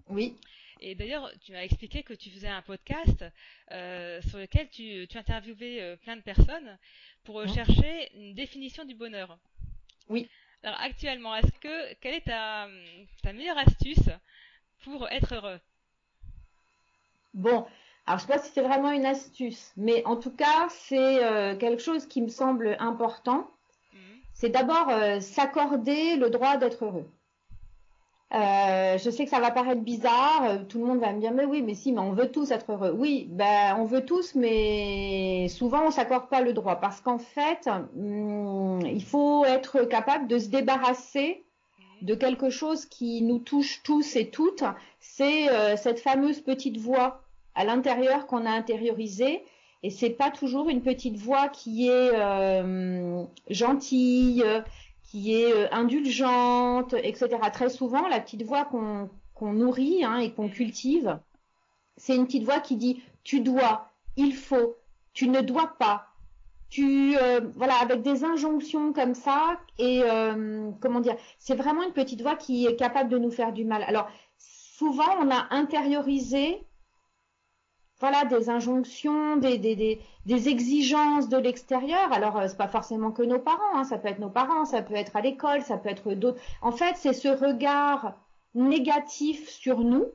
Oui. 0.07 0.37
Et 0.79 0.95
d'ailleurs, 0.95 1.31
tu 1.41 1.51
m'as 1.51 1.63
expliqué 1.63 2.03
que 2.03 2.13
tu 2.13 2.29
faisais 2.29 2.47
un 2.47 2.61
podcast 2.61 3.25
euh, 3.71 4.21
sur 4.23 4.39
lequel 4.39 4.67
tu, 4.69 5.07
tu 5.07 5.17
interviewais 5.17 5.81
euh, 5.81 5.95
plein 5.95 6.15
de 6.15 6.21
personnes 6.21 6.77
pour 7.23 7.39
euh, 7.39 7.47
chercher 7.47 8.11
une 8.15 8.33
définition 8.33 8.83
du 8.85 8.95
bonheur. 8.95 9.37
Oui. 10.09 10.27
Alors 10.63 10.79
actuellement, 10.79 11.35
est-ce 11.35 11.51
que 11.59 11.93
quelle 11.95 12.15
est 12.15 12.25
ta, 12.25 12.67
ta 13.23 13.33
meilleure 13.33 13.57
astuce 13.57 14.09
pour 14.83 15.07
être 15.09 15.33
heureux? 15.35 15.59
Bon, 17.33 17.65
alors 18.11 18.19
je 18.19 18.25
sais 18.25 18.33
pas 18.33 18.39
si 18.39 18.51
c'est 18.53 18.61
vraiment 18.61 18.91
une 18.91 19.05
astuce, 19.05 19.71
mais 19.77 20.03
en 20.05 20.17
tout 20.17 20.31
cas, 20.31 20.67
c'est 20.67 21.23
euh, 21.23 21.55
quelque 21.55 21.81
chose 21.81 22.07
qui 22.07 22.21
me 22.21 22.27
semble 22.27 22.75
important. 22.77 23.47
Mhm. 23.93 23.99
C'est 24.33 24.49
d'abord 24.49 24.89
euh, 24.89 25.21
s'accorder 25.21 26.17
le 26.17 26.29
droit 26.29 26.57
d'être 26.57 26.83
heureux. 26.83 27.09
Euh, 28.33 28.97
je 28.97 29.09
sais 29.09 29.23
que 29.23 29.29
ça 29.29 29.39
va 29.39 29.49
paraître 29.51 29.79
bizarre, 29.79 30.67
tout 30.67 30.79
le 30.79 30.87
monde 30.87 30.99
va 30.99 31.13
me 31.13 31.21
dire 31.21 31.31
mais 31.31 31.45
oui, 31.45 31.61
mais 31.61 31.73
si, 31.73 31.93
mais 31.93 32.01
on 32.01 32.11
veut 32.11 32.29
tous 32.29 32.51
être 32.51 32.73
heureux. 32.73 32.93
Oui, 32.93 33.27
ben 33.29 33.77
on 33.79 33.85
veut 33.85 34.03
tous, 34.03 34.35
mais 34.35 35.47
souvent 35.47 35.85
on 35.87 35.91
s'accorde 35.91 36.27
pas 36.27 36.41
le 36.41 36.51
droit 36.51 36.81
parce 36.81 36.99
qu'en 36.99 37.17
fait, 37.17 37.69
hum, 37.97 38.81
il 38.85 39.05
faut 39.05 39.45
être 39.45 39.83
capable 39.85 40.27
de 40.27 40.37
se 40.37 40.49
débarrasser 40.49 41.45
de 42.01 42.13
quelque 42.13 42.49
chose 42.49 42.85
qui 42.85 43.21
nous 43.21 43.39
touche 43.39 43.83
tous 43.83 44.17
et 44.17 44.29
toutes. 44.31 44.65
C'est 44.99 45.47
cette 45.77 46.01
fameuse 46.01 46.41
petite 46.41 46.77
voix 46.77 47.21
à 47.55 47.65
l'intérieur 47.65 48.27
qu'on 48.27 48.45
a 48.45 48.51
intériorisée. 48.51 49.43
Et 49.83 49.89
c'est 49.89 50.11
pas 50.11 50.29
toujours 50.29 50.69
une 50.69 50.81
petite 50.81 51.17
voix 51.17 51.49
qui 51.49 51.87
est 51.87 52.11
euh, 52.13 53.23
gentille, 53.49 54.43
qui 55.03 55.33
est 55.33 55.51
euh, 55.51 55.67
indulgente, 55.71 56.93
etc. 56.93 57.29
Très 57.51 57.69
souvent, 57.69 58.07
la 58.07 58.19
petite 58.19 58.43
voix 58.43 58.65
qu'on 58.65 59.09
nourrit 59.53 60.03
hein, 60.03 60.17
et 60.17 60.33
qu'on 60.33 60.49
cultive, 60.49 61.19
c'est 61.97 62.15
une 62.15 62.25
petite 62.25 62.43
voix 62.43 62.59
qui 62.59 62.75
dit 62.77 63.01
tu 63.23 63.41
dois, 63.41 63.89
il 64.17 64.35
faut, 64.35 64.77
tu 65.13 65.27
ne 65.27 65.41
dois 65.41 65.75
pas. 65.79 66.07
Tu 66.69 67.17
euh, 67.17 67.41
voilà 67.55 67.73
avec 67.81 68.01
des 68.01 68.23
injonctions 68.23 68.93
comme 68.93 69.13
ça 69.15 69.59
et 69.77 70.03
comment 70.79 71.01
dire, 71.01 71.15
c'est 71.39 71.55
vraiment 71.55 71.83
une 71.83 71.91
petite 71.91 72.21
voix 72.21 72.35
qui 72.35 72.67
est 72.67 72.75
capable 72.75 73.09
de 73.09 73.17
nous 73.17 73.31
faire 73.31 73.51
du 73.51 73.65
mal. 73.65 73.83
Alors 73.83 74.07
souvent 74.37 75.17
on 75.19 75.29
a 75.31 75.47
intériorisé 75.49 76.65
voilà 78.01 78.25
des 78.25 78.49
injonctions, 78.49 79.37
des, 79.37 79.57
des, 79.57 79.75
des, 79.75 80.01
des 80.25 80.49
exigences 80.49 81.29
de 81.29 81.37
l'extérieur. 81.37 82.11
Alors 82.11 82.37
euh, 82.37 82.47
c'est 82.49 82.57
pas 82.57 82.67
forcément 82.67 83.11
que 83.11 83.23
nos 83.23 83.39
parents, 83.39 83.75
hein, 83.75 83.85
ça 83.85 83.97
peut 83.97 84.09
être 84.09 84.19
nos 84.19 84.29
parents, 84.29 84.65
ça 84.65 84.81
peut 84.81 84.95
être 84.95 85.15
à 85.15 85.21
l'école, 85.21 85.61
ça 85.61 85.77
peut 85.77 85.89
être 85.89 86.13
d'autres. 86.13 86.41
En 86.61 86.73
fait, 86.73 86.95
c'est 86.97 87.13
ce 87.13 87.29
regard 87.29 88.15
négatif 88.55 89.47
sur 89.49 89.79
nous, 89.79 90.05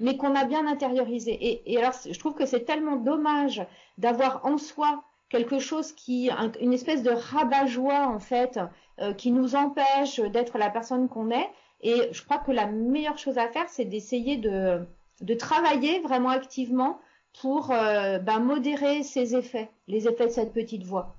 mais 0.00 0.16
qu'on 0.18 0.34
a 0.34 0.44
bien 0.44 0.66
intériorisé. 0.66 1.32
Et, 1.32 1.72
et 1.72 1.78
alors 1.78 1.94
je 2.10 2.18
trouve 2.18 2.34
que 2.34 2.46
c'est 2.46 2.64
tellement 2.64 2.96
dommage 2.96 3.66
d'avoir 3.96 4.44
en 4.44 4.58
soi 4.58 5.02
quelque 5.30 5.58
chose 5.58 5.92
qui, 5.92 6.30
un- 6.30 6.52
une 6.60 6.72
espèce 6.72 7.02
de 7.02 7.10
rabat-joie 7.10 8.06
en 8.08 8.18
fait, 8.18 8.58
euh, 9.00 9.12
qui 9.12 9.30
nous 9.30 9.54
empêche 9.54 10.20
d'être 10.20 10.58
la 10.58 10.70
personne 10.70 11.08
qu'on 11.08 11.30
est. 11.30 11.48
Et 11.80 12.08
je 12.12 12.22
crois 12.24 12.38
que 12.38 12.50
la 12.50 12.66
meilleure 12.66 13.18
chose 13.18 13.38
à 13.38 13.48
faire, 13.48 13.68
c'est 13.68 13.84
d'essayer 13.84 14.36
de, 14.36 14.84
de 15.20 15.34
travailler 15.34 16.00
vraiment 16.00 16.30
activement 16.30 16.98
pour 17.40 17.70
euh, 17.70 18.18
ben, 18.18 18.40
modérer 18.40 19.02
ces 19.02 19.36
effets, 19.36 19.70
les 19.86 20.08
effets 20.08 20.26
de 20.26 20.32
cette 20.32 20.52
petite 20.52 20.82
voix. 20.84 21.16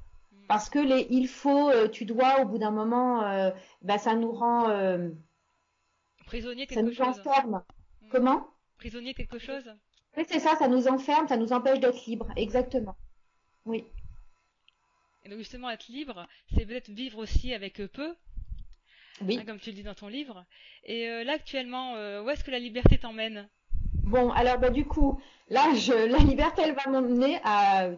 Parce 0.47 0.69
que 0.69 0.79
les 0.79 1.07
il 1.11 1.27
faut, 1.27 1.69
euh, 1.69 1.87
tu 1.87 2.05
dois, 2.05 2.41
au 2.41 2.45
bout 2.45 2.57
d'un 2.57 2.71
moment, 2.71 3.23
euh, 3.23 3.51
ben, 3.83 3.97
ça 3.97 4.15
nous 4.15 4.31
rend, 4.31 4.69
euh, 4.69 5.09
Prisonnier 6.25 6.65
ça 6.67 6.75
quelque 6.75 6.85
nous 6.87 6.93
chose. 6.93 7.07
enferme. 7.19 7.63
Mm. 8.01 8.09
Comment? 8.09 8.47
Prisonnier 8.77 9.13
quelque 9.13 9.39
chose. 9.39 9.71
Oui, 10.17 10.23
c'est 10.27 10.39
ça, 10.39 10.55
ça 10.57 10.67
nous 10.67 10.87
enferme, 10.87 11.27
ça 11.27 11.37
nous 11.37 11.53
empêche 11.53 11.79
d'être 11.79 12.03
libre. 12.05 12.27
Exactement. 12.35 12.95
Oui. 13.65 13.85
Et 15.23 15.29
donc 15.29 15.37
justement 15.37 15.69
être 15.69 15.87
libre, 15.87 16.27
c'est 16.55 16.65
peut-être 16.65 16.89
vivre 16.89 17.19
aussi 17.19 17.53
avec 17.53 17.75
peu, 17.91 18.15
Oui. 19.21 19.37
hein, 19.37 19.45
comme 19.45 19.59
tu 19.59 19.69
le 19.69 19.75
dis 19.75 19.83
dans 19.83 19.93
ton 19.93 20.07
livre. 20.07 20.45
Et 20.83 21.23
là 21.23 21.33
actuellement, 21.33 21.93
où 22.23 22.29
est-ce 22.29 22.43
que 22.43 22.51
la 22.51 22.59
liberté 22.59 22.97
t'emmène? 22.97 23.47
Bon, 24.09 24.31
alors 24.31 24.57
bah 24.59 24.69
du 24.69 24.85
coup, 24.85 25.19
là, 25.49 25.73
je, 25.75 25.93
la 26.11 26.17
liberté, 26.19 26.61
elle 26.65 26.73
va 26.75 26.89
m'emmener 26.91 27.39
à, 27.43 27.89
tu 27.89 27.97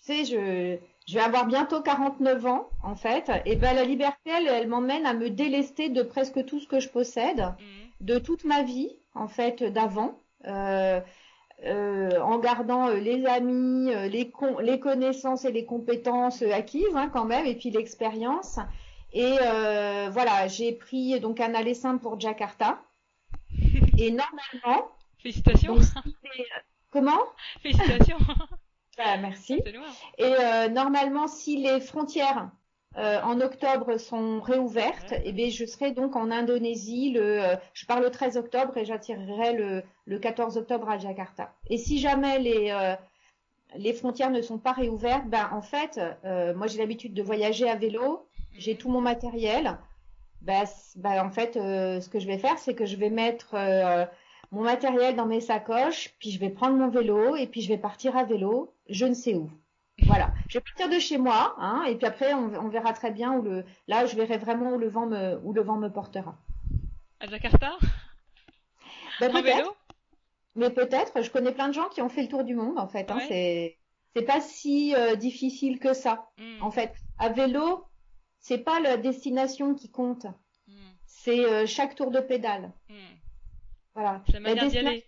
sais, 0.00 0.24
je, 0.26 0.78
je 1.08 1.14
vais 1.14 1.20
avoir 1.24 1.46
bientôt 1.46 1.82
49 1.82 2.46
ans, 2.46 2.68
en 2.82 2.96
fait, 2.96 3.30
et 3.46 3.56
ben 3.56 3.74
la 3.74 3.84
liberté, 3.84 4.30
elle, 4.30 4.48
elle 4.48 4.68
m'emmène 4.68 5.06
à 5.06 5.14
me 5.14 5.30
délester 5.30 5.88
de 5.90 6.02
presque 6.02 6.44
tout 6.46 6.60
ce 6.60 6.68
que 6.68 6.80
je 6.80 6.88
possède, 6.88 7.40
Mhm. 7.40 7.90
de 8.00 8.18
toute 8.18 8.44
ma 8.44 8.62
vie, 8.62 8.90
en 9.14 9.28
fait, 9.28 9.62
d'avant, 9.62 10.18
euh, 10.46 11.00
euh, 11.66 12.20
en 12.20 12.38
gardant 12.38 12.88
euh, 12.88 12.94
les 12.96 13.26
amis, 13.26 13.92
euh, 13.94 14.08
les, 14.08 14.30
con- 14.30 14.58
les 14.60 14.80
connaissances 14.80 15.44
et 15.44 15.52
les 15.52 15.66
compétences 15.66 16.42
acquises, 16.42 16.96
hein, 16.96 17.10
quand 17.12 17.24
même, 17.26 17.46
et 17.46 17.54
puis 17.56 17.70
l'expérience. 17.70 18.58
Et 19.12 19.36
voilà, 20.12 20.46
j'ai 20.48 20.72
pris 20.72 21.18
donc 21.20 21.40
un 21.40 21.54
aller 21.54 21.74
simple 21.74 22.00
pour 22.02 22.18
Jakarta. 22.20 22.80
Et 23.98 24.10
normalement, 24.10 24.88
Félicitations. 25.22 25.74
donc, 25.74 25.84
les- 26.04 26.46
comment? 26.90 27.20
Félicitations. 27.62 28.18
Bah, 28.98 29.16
merci. 29.16 29.62
Et 30.18 30.24
euh, 30.24 30.68
normalement, 30.68 31.26
si 31.26 31.56
les 31.56 31.80
frontières 31.80 32.50
euh, 32.98 33.18
en 33.22 33.40
octobre 33.40 33.96
sont 33.96 34.40
réouvertes, 34.42 35.12
Ouais. 35.12 35.22
eh 35.24 35.32
bien, 35.32 35.48
je 35.48 35.64
serai 35.64 35.92
donc 35.92 36.16
en 36.16 36.30
Indonésie. 36.30 37.12
Le, 37.12 37.42
euh, 37.42 37.56
je 37.72 37.86
pars 37.86 38.00
le 38.00 38.10
13 38.10 38.36
octobre 38.36 38.76
et 38.76 38.84
j'atterrirai 38.84 39.54
le, 39.54 39.82
le 40.04 40.18
14 40.18 40.58
octobre 40.58 40.90
à 40.90 40.98
Jakarta. 40.98 41.54
Et 41.70 41.78
si 41.78 41.98
jamais 41.98 42.40
les, 42.40 42.70
euh, 42.72 42.94
les 43.76 43.94
frontières 43.94 44.30
ne 44.30 44.42
sont 44.42 44.58
pas 44.58 44.72
réouvertes, 44.72 45.26
ben 45.28 45.48
en 45.52 45.62
fait, 45.62 45.98
euh, 46.26 46.52
moi 46.54 46.66
j'ai 46.66 46.78
l'habitude 46.78 47.14
de 47.14 47.22
voyager 47.22 47.70
à 47.70 47.76
vélo, 47.76 48.26
j'ai 48.58 48.72
Mhm. 48.72 48.78
tout 48.78 48.90
mon 48.90 49.00
matériel. 49.00 49.78
Ben, 50.42 50.64
ben, 50.96 51.24
en 51.24 51.30
fait, 51.30 51.56
euh, 51.56 52.00
ce 52.02 52.08
que 52.10 52.18
je 52.18 52.26
vais 52.26 52.38
faire, 52.38 52.58
c'est 52.58 52.74
que 52.74 52.84
je 52.84 52.96
vais 52.96 53.10
mettre 53.10 53.54
euh, 53.54 54.04
mon 54.52 54.62
matériel 54.62 55.14
dans 55.16 55.26
mes 55.26 55.40
sacoches, 55.40 56.14
puis 56.18 56.30
je 56.30 56.38
vais 56.40 56.50
prendre 56.50 56.76
mon 56.76 56.88
vélo 56.88 57.36
et 57.36 57.46
puis 57.46 57.60
je 57.62 57.68
vais 57.68 57.78
partir 57.78 58.16
à 58.16 58.24
vélo, 58.24 58.74
je 58.88 59.06
ne 59.06 59.14
sais 59.14 59.34
où. 59.34 59.50
Voilà, 60.06 60.32
je 60.48 60.58
vais 60.58 60.64
partir 60.64 60.88
de 60.88 60.98
chez 60.98 61.18
moi, 61.18 61.54
hein, 61.58 61.84
et 61.86 61.94
puis 61.96 62.06
après 62.06 62.32
on, 62.32 62.54
on 62.54 62.68
verra 62.68 62.92
très 62.94 63.10
bien 63.10 63.32
où 63.34 63.42
le. 63.42 63.64
Là, 63.86 64.06
je 64.06 64.16
verrai 64.16 64.38
vraiment 64.38 64.72
où 64.72 64.78
le 64.78 64.88
vent 64.88 65.06
me, 65.06 65.38
où 65.44 65.52
le 65.52 65.62
vent 65.62 65.76
me 65.76 65.88
portera. 65.90 66.36
À 67.20 67.26
Jakarta? 67.26 67.76
Ben, 69.20 69.36
En 69.36 69.42
vélo? 69.42 69.74
mais 70.56 70.70
peut-être. 70.70 71.22
Je 71.22 71.30
connais 71.30 71.52
plein 71.52 71.68
de 71.68 71.74
gens 71.74 71.88
qui 71.90 72.00
ont 72.02 72.08
fait 72.08 72.22
le 72.22 72.28
tour 72.28 72.44
du 72.44 72.54
monde 72.54 72.78
en 72.78 72.88
fait. 72.88 73.10
Hein, 73.10 73.16
Ouais. 73.16 73.26
c'est 73.28 73.76
c'est 74.16 74.22
pas 74.24 74.40
si 74.40 74.94
euh, 74.96 75.14
difficile 75.14 75.78
que 75.78 75.92
ça. 75.92 76.30
Mhm. 76.38 76.62
En 76.62 76.70
fait, 76.70 76.94
à 77.18 77.28
vélo, 77.28 77.84
c'est 78.40 78.58
pas 78.58 78.80
la 78.80 78.96
destination 78.96 79.74
qui 79.74 79.90
compte, 79.90 80.24
Mhm. 80.66 80.74
c'est 81.06 81.44
euh, 81.44 81.66
chaque 81.66 81.94
tour 81.94 82.10
de 82.10 82.20
pédale. 82.20 82.72
Mhm. 82.88 82.96
Voilà. 84.00 84.22
La 84.32 84.40
manière 84.40 84.66
d'y 84.66 84.78
aller. 84.78 85.04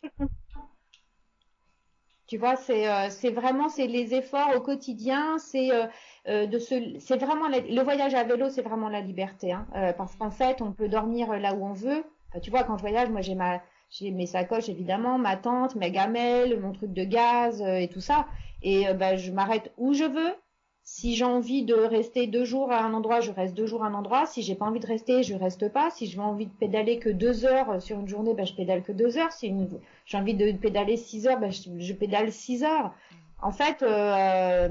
Tu 2.26 2.38
vois, 2.38 2.56
c'est 2.56 2.88
euh, 2.88 3.10
c'est 3.10 3.30
vraiment 3.30 3.68
c'est 3.68 3.86
les 3.86 4.14
efforts 4.14 4.50
au 4.56 4.60
quotidien, 4.60 5.38
c'est 5.38 5.70
euh, 5.72 5.86
euh, 6.28 6.46
de 6.46 6.58
se, 6.58 6.98
c'est 6.98 7.16
vraiment 7.18 7.48
la- 7.48 7.60
le 7.60 7.82
voyage 7.82 8.14
à 8.14 8.24
vélo, 8.24 8.48
c'est 8.48 8.62
vraiment 8.62 8.88
la 8.88 9.00
liberté, 9.00 9.52
hein, 9.52 9.66
euh, 9.76 9.92
parce 9.92 10.14
qu'en 10.16 10.30
fait, 10.30 10.62
on 10.62 10.72
peut 10.72 10.88
dormir 10.88 11.32
là 11.38 11.54
où 11.54 11.64
on 11.66 11.72
veut. 11.74 12.04
Enfin, 12.30 12.40
tu 12.40 12.50
vois, 12.50 12.64
quand 12.64 12.76
je 12.78 12.82
voyage, 12.82 13.10
moi 13.10 13.20
j'ai 13.20 13.34
ma 13.34 13.60
j'ai 13.90 14.10
mes 14.10 14.26
sacoches 14.26 14.68
évidemment, 14.70 15.18
ma 15.18 15.36
tente, 15.36 15.74
mes 15.76 15.90
gamelles, 15.90 16.58
mon 16.60 16.72
truc 16.72 16.92
de 16.94 17.04
gaz 17.04 17.60
et 17.60 17.88
tout 17.88 18.00
ça, 18.00 18.26
et 18.62 18.92
bah, 18.94 19.16
je 19.16 19.30
m'arrête 19.32 19.72
où 19.76 19.92
je 19.92 20.04
veux. 20.04 20.34
Si 20.84 21.14
j'ai 21.14 21.24
envie 21.24 21.64
de 21.64 21.74
rester 21.74 22.26
deux 22.26 22.44
jours 22.44 22.72
à 22.72 22.82
un 22.82 22.92
endroit, 22.92 23.20
je 23.20 23.30
reste 23.30 23.54
deux 23.54 23.66
jours 23.66 23.84
à 23.84 23.86
un 23.86 23.94
endroit. 23.94 24.26
Si 24.26 24.42
j'ai 24.42 24.54
pas 24.56 24.66
envie 24.66 24.80
de 24.80 24.86
rester, 24.86 25.22
je 25.22 25.34
reste 25.34 25.72
pas. 25.72 25.90
Si 25.90 26.06
j'ai 26.06 26.18
envie 26.20 26.46
de 26.46 26.52
pédaler 26.52 26.98
que 26.98 27.08
deux 27.08 27.44
heures 27.44 27.80
sur 27.80 28.00
une 28.00 28.08
journée, 28.08 28.34
ben, 28.34 28.44
je 28.44 28.54
pédale 28.54 28.82
que 28.82 28.92
deux 28.92 29.16
heures. 29.16 29.32
Si 29.32 29.46
une- 29.46 29.80
j'ai 30.06 30.16
envie 30.18 30.34
de 30.34 30.50
pédaler 30.52 30.96
six 30.96 31.26
heures, 31.26 31.38
ben, 31.38 31.52
je, 31.52 31.70
je 31.78 31.92
pédale 31.92 32.32
six 32.32 32.64
heures. 32.64 32.92
En 33.40 33.52
fait, 33.52 33.82
euh, 33.82 34.68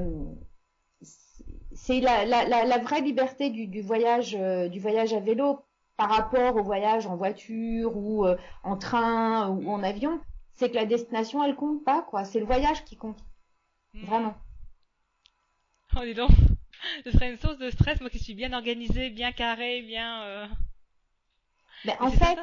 c'est 1.74 2.00
la, 2.02 2.26
la, 2.26 2.46
la, 2.48 2.66
la 2.66 2.78
vraie 2.78 3.02
liberté 3.02 3.50
du, 3.50 3.68
du 3.68 3.82
voyage, 3.82 4.36
euh, 4.40 4.68
du 4.68 4.80
voyage 4.80 5.14
à 5.14 5.20
vélo 5.20 5.60
par 5.98 6.10
rapport 6.10 6.56
au 6.56 6.64
voyage 6.64 7.08
en 7.08 7.16
voiture 7.16 7.96
ou 7.96 8.26
euh, 8.26 8.36
en 8.64 8.76
train 8.78 9.50
ou 9.50 9.70
en 9.70 9.82
avion. 9.84 10.20
C'est 10.54 10.70
que 10.70 10.76
la 10.76 10.86
destination, 10.86 11.44
elle 11.44 11.56
compte 11.56 11.84
pas, 11.84 12.02
quoi. 12.02 12.26
C'est 12.26 12.40
le 12.40 12.46
voyage 12.46 12.84
qui 12.84 12.98
compte, 12.98 13.20
Mhm. 13.94 14.06
vraiment. 14.06 14.34
Oh, 15.98 16.02
dis 16.04 16.14
donc. 16.14 16.32
Ce 17.06 17.12
serait 17.12 17.32
une 17.32 17.38
source 17.38 17.58
de 17.58 17.70
stress, 17.70 18.02
moi 18.02 18.10
qui 18.10 18.20
suis 18.20 18.34
bien 18.34 18.54
organisée, 18.54 19.10
bien 19.10 19.32
carrée, 19.32 19.82
bien. 19.82 20.24
euh, 20.24 20.48
Ben, 21.86 21.96
mais 22.00 22.06
en 22.08 22.12
fait, 22.12 22.38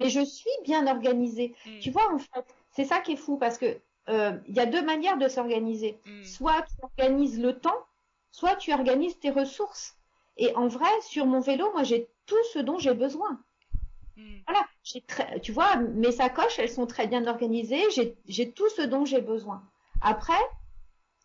mais 0.00 0.08
je 0.08 0.24
suis 0.24 0.50
bien 0.64 0.86
organisée. 0.86 1.54
Mhm. 1.66 1.80
Tu 1.80 1.90
vois, 1.90 2.12
en 2.12 2.18
fait, 2.18 2.44
c'est 2.72 2.84
ça 2.84 3.00
qui 3.00 3.12
est 3.12 3.16
fou 3.16 3.36
parce 3.36 3.58
que 3.58 3.78
euh, 4.08 4.32
il 4.48 4.54
y 4.54 4.60
a 4.60 4.66
deux 4.66 4.84
manières 4.84 5.18
de 5.18 5.28
s'organiser. 5.28 5.98
Mhm. 6.06 6.24
Soit 6.24 6.62
tu 6.62 6.74
organises 6.82 7.40
le 7.40 7.58
temps, 7.58 7.86
soit 8.32 8.56
tu 8.56 8.72
organises 8.72 9.18
tes 9.20 9.30
ressources. 9.30 9.96
Et 10.36 10.54
en 10.56 10.66
vrai, 10.66 10.90
sur 11.02 11.26
mon 11.26 11.40
vélo, 11.40 11.70
moi, 11.72 11.84
j'ai 11.84 12.08
tout 12.26 12.42
ce 12.52 12.58
dont 12.58 12.78
j'ai 12.78 12.94
besoin. 12.94 13.40
Mhm. 14.16 14.42
Voilà, 14.46 14.66
j'ai 14.82 15.00
très, 15.00 15.40
tu 15.40 15.52
vois, 15.52 15.76
mes 15.76 16.12
sacoches, 16.12 16.58
elles 16.58 16.70
sont 16.70 16.86
très 16.86 17.06
bien 17.06 17.26
organisées. 17.26 17.82
J'ai 18.26 18.50
tout 18.52 18.68
ce 18.70 18.82
dont 18.82 19.04
j'ai 19.04 19.20
besoin. 19.20 19.62
Après, 20.00 20.40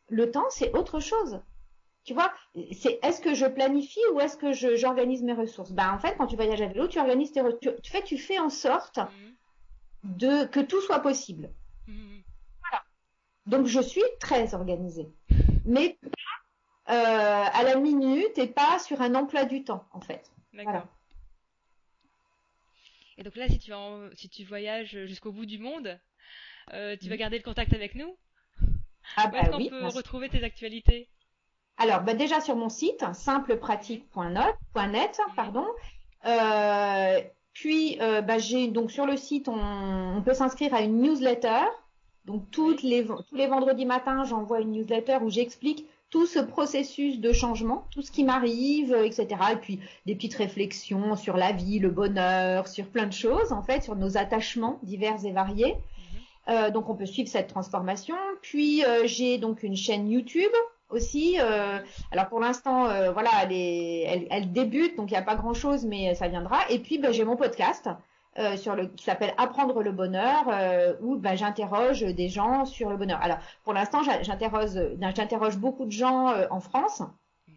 le 0.10 0.32
temps, 0.32 0.50
c'est 0.50 0.76
autre 0.76 1.00
chose. 1.00 1.42
Tu 2.04 2.14
vois, 2.14 2.34
c'est 2.72 3.00
est-ce 3.04 3.22
que 3.22 3.34
je 3.34 3.46
planifie 3.46 4.00
ou 4.14 4.20
est-ce 4.20 4.38
que 4.38 4.54
j'organise 4.54 5.22
mes 5.22 5.34
ressources? 5.34 5.72
Ben 5.72 5.94
en 5.94 6.00
fait, 6.00 6.16
quand 6.18 6.28
tu 6.28 6.36
voyages 6.36 6.62
à 6.62 6.68
vélo, 6.68 6.88
tu 6.88 7.00
organises 7.00 7.32
tes 7.32 7.42
tu, 7.62 7.70
tu, 7.84 7.92
fais, 7.92 8.02
tu 8.02 8.18
fais 8.18 8.40
en 8.40 8.50
sorte 8.50 8.98
mhm. 8.98 10.18
de 10.18 10.46
que 10.46 10.60
tout 10.60 10.82
soit 10.82 11.00
possible. 11.00 11.52
Mhm. 11.88 12.24
Voilà. 12.62 12.84
Donc 13.46 13.68
je 13.68 13.80
suis 13.80 14.04
très 14.20 14.56
organisée, 14.56 15.10
mais 15.66 16.00
euh, 16.90 16.94
à 16.94 17.64
la 17.64 17.76
minute 17.76 18.38
et 18.38 18.48
pas 18.48 18.80
sur 18.80 19.02
un 19.02 19.14
emploi 19.14 19.46
du 19.46 19.64
temps 19.64 19.86
en 19.92 20.02
fait. 20.02 20.32
D'accord. 20.54 20.88
Et 23.18 23.24
donc 23.24 23.36
là, 23.36 23.50
si 23.50 23.60
tu, 23.60 23.74
si 24.14 24.30
tu 24.30 24.46
voyages 24.46 25.06
jusqu'au 25.06 25.34
bout 25.34 25.46
du 25.46 25.60
monde, 25.60 26.00
euh, 26.74 26.96
tu 27.00 27.10
vas 27.10 27.18
garder 27.18 27.38
le 27.38 27.44
contact 27.44 27.74
avec 27.74 27.96
nous? 27.96 28.18
Ah 29.18 29.28
bah 29.28 29.40
est-ce 29.40 29.52
qu'on 29.52 29.70
peut 29.70 29.88
retrouver 29.88 30.30
tes 30.30 30.44
actualités? 30.44 31.10
Alors, 31.78 32.02
bah 32.02 32.14
déjà 32.14 32.42
sur 32.42 32.56
mon 32.56 32.70
site, 32.70 33.04
simplepratique.net, 33.14 35.22
pardon. 35.36 35.66
Euh, 36.26 37.22
puis, 37.54 37.98
euh, 38.02 38.22
bah, 38.22 38.38
j'ai 38.38 38.68
donc 38.68 38.92
sur 38.92 39.06
le 39.06 39.18
site, 39.18 39.48
on, 39.48 40.22
peut 40.24 40.34
s'inscrire 40.34 40.74
à 40.74 40.82
une 40.82 41.02
newsletter. 41.02 41.66
Donc, 42.26 42.52
toutes 42.52 42.84
les, 42.84 43.06
tous 43.06 43.36
les 43.36 43.48
vendredis 43.48 43.86
matins, 43.86 44.24
j'envoie 44.26 44.60
une 44.60 44.72
newsletter 44.72 45.20
où 45.22 45.30
j'explique 45.30 45.86
tout 46.10 46.26
ce 46.26 46.40
processus 46.40 47.20
de 47.20 47.34
changement, 47.34 47.88
tout 47.92 48.02
ce 48.02 48.12
qui 48.12 48.24
m'arrive, 48.24 48.94
etc. 48.94 49.28
Et 49.54 49.56
puis 49.58 49.80
des 50.06 50.16
petites 50.16 50.36
réflexions 50.36 51.16
sur 51.16 51.38
la 51.38 51.52
vie, 51.52 51.80
le 51.80 51.90
bonheur, 51.90 52.68
sur 52.68 52.88
plein 52.88 53.06
de 53.06 53.14
choses, 53.14 53.52
en 53.52 53.62
fait, 53.62 53.84
sur 53.84 53.96
nos 53.96 54.18
attachements 54.18 54.80
divers 54.84 55.24
et 55.26 55.32
variés. 55.32 55.76
Euh, 56.50 56.72
donc 56.72 56.90
on 56.90 56.96
peut 56.96 57.06
suivre 57.06 57.30
cette 57.30 57.48
transformation. 57.48 58.16
Puis 58.42 58.84
euh, 58.84 59.06
j'ai 59.06 59.38
donc 59.38 59.64
une 59.64 59.76
chaîne 59.76 60.10
YouTube 60.10 60.52
aussi. 60.90 61.38
Euh, 61.40 61.80
alors 62.12 62.28
pour 62.30 62.40
l'instant, 62.40 62.86
voilà, 63.14 63.30
elle, 63.44 64.28
elle, 64.30 64.52
débute, 64.52 64.98
donc 64.98 65.12
il 65.12 65.14
n'y 65.14 65.20
a 65.20 65.24
pas 65.24 65.36
grand-chose, 65.36 65.86
mais 65.86 66.16
ça 66.16 66.28
viendra. 66.28 66.60
Et 66.70 66.80
puis 66.80 66.98
ben, 66.98 67.12
j'ai 67.12 67.26
mon 67.26 67.36
podcast. 67.36 67.90
sur 68.56 68.76
le, 68.76 68.88
qui 68.88 69.04
s'appelle 69.04 69.34
Apprendre 69.38 69.84
le 69.84 69.92
bonheur, 69.92 70.46
où 71.02 71.18
ben, 71.18 71.36
j'interroge 71.36 72.02
des 72.02 72.30
gens 72.30 72.66
sur 72.66 72.90
le 72.90 72.96
bonheur. 72.96 73.20
Alors, 73.22 73.38
pour 73.64 73.74
l'instant, 73.74 74.00
j'interroge 74.22 75.58
beaucoup 75.58 75.86
de 75.86 75.92
gens 75.92 76.34
en 76.50 76.62
France, 76.62 77.02
mhm. 77.48 77.56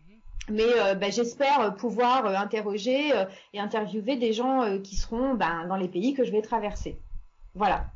mais 0.50 0.94
ben, 0.96 1.10
j'espère 1.12 1.76
pouvoir 1.76 2.26
interroger 2.26 3.12
et 3.54 3.60
interviewer 3.60 4.16
des 4.16 4.32
gens 4.32 4.78
qui 4.82 4.96
seront 4.96 5.34
ben, 5.34 5.66
dans 5.68 5.76
les 5.76 5.88
pays 5.88 6.14
que 6.14 6.24
je 6.24 6.32
vais 6.32 6.42
traverser. 6.42 6.98
Voilà 7.54 7.86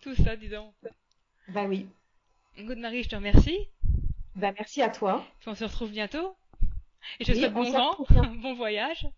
tout 0.00 0.14
ça, 0.14 0.36
dis 0.36 0.48
donc. 0.48 0.74
Bah 1.48 1.64
oui. 1.68 1.86
Good 2.58 2.78
Marie, 2.78 3.02
je 3.02 3.08
te 3.08 3.16
remercie. 3.16 3.68
Bah 4.34 4.52
merci 4.56 4.82
à 4.82 4.88
toi. 4.88 5.24
on 5.46 5.54
se 5.54 5.64
retrouve 5.64 5.90
bientôt. 5.90 6.36
Et 7.18 7.24
je 7.24 7.32
te 7.32 7.38
souhaite 7.38 7.52
bon 7.52 7.70
vent, 7.70 7.96
bon 8.42 8.54
voyage 8.54 9.08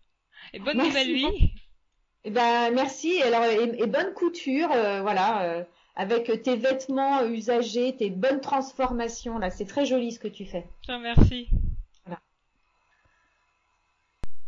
et 0.53 0.59
bonne 0.59 0.77
nouvelle 0.77 1.13
vie. 1.13 1.25
Et 1.25 2.29
eh 2.29 2.31
ben 2.31 2.71
merci. 2.71 3.21
Alors 3.21 3.43
et, 3.45 3.87
bonne 3.87 4.13
couture, 4.13 4.71
euh, 4.71 5.01
voilà, 5.01 5.43
euh, 5.43 5.63
avec 5.95 6.41
tes 6.41 6.55
vêtements 6.55 7.25
usagés, 7.25 7.95
tes 7.95 8.09
bonnes 8.09 8.41
transformations 8.41 9.37
là, 9.37 9.49
c'est 9.49 9.65
très 9.65 9.85
joli 9.85 10.11
ce 10.11 10.19
que 10.19 10.29
tu 10.29 10.45
fais. 10.45 10.65
Je 10.81 10.87
te 10.87 10.91
remercie. 10.93 11.49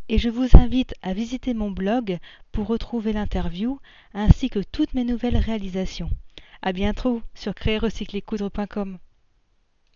Et 0.08 0.18
je 0.18 0.30
vous 0.30 0.48
invite 0.54 0.94
à 1.02 1.14
visiter 1.14 1.54
mon 1.54 1.72
blog 1.72 2.20
pour 2.52 2.68
retrouver 2.68 3.14
l'interview 3.14 3.80
ainsi 4.14 4.50
que 4.50 4.60
toutes 4.60 4.94
mes 4.94 5.04
nouvelles 5.04 5.38
réalisations. 5.38 6.10
À 6.62 6.74
bientôt 6.74 7.22
sur 7.34 7.56
créerrecyclercoudre.com. 7.56 9.00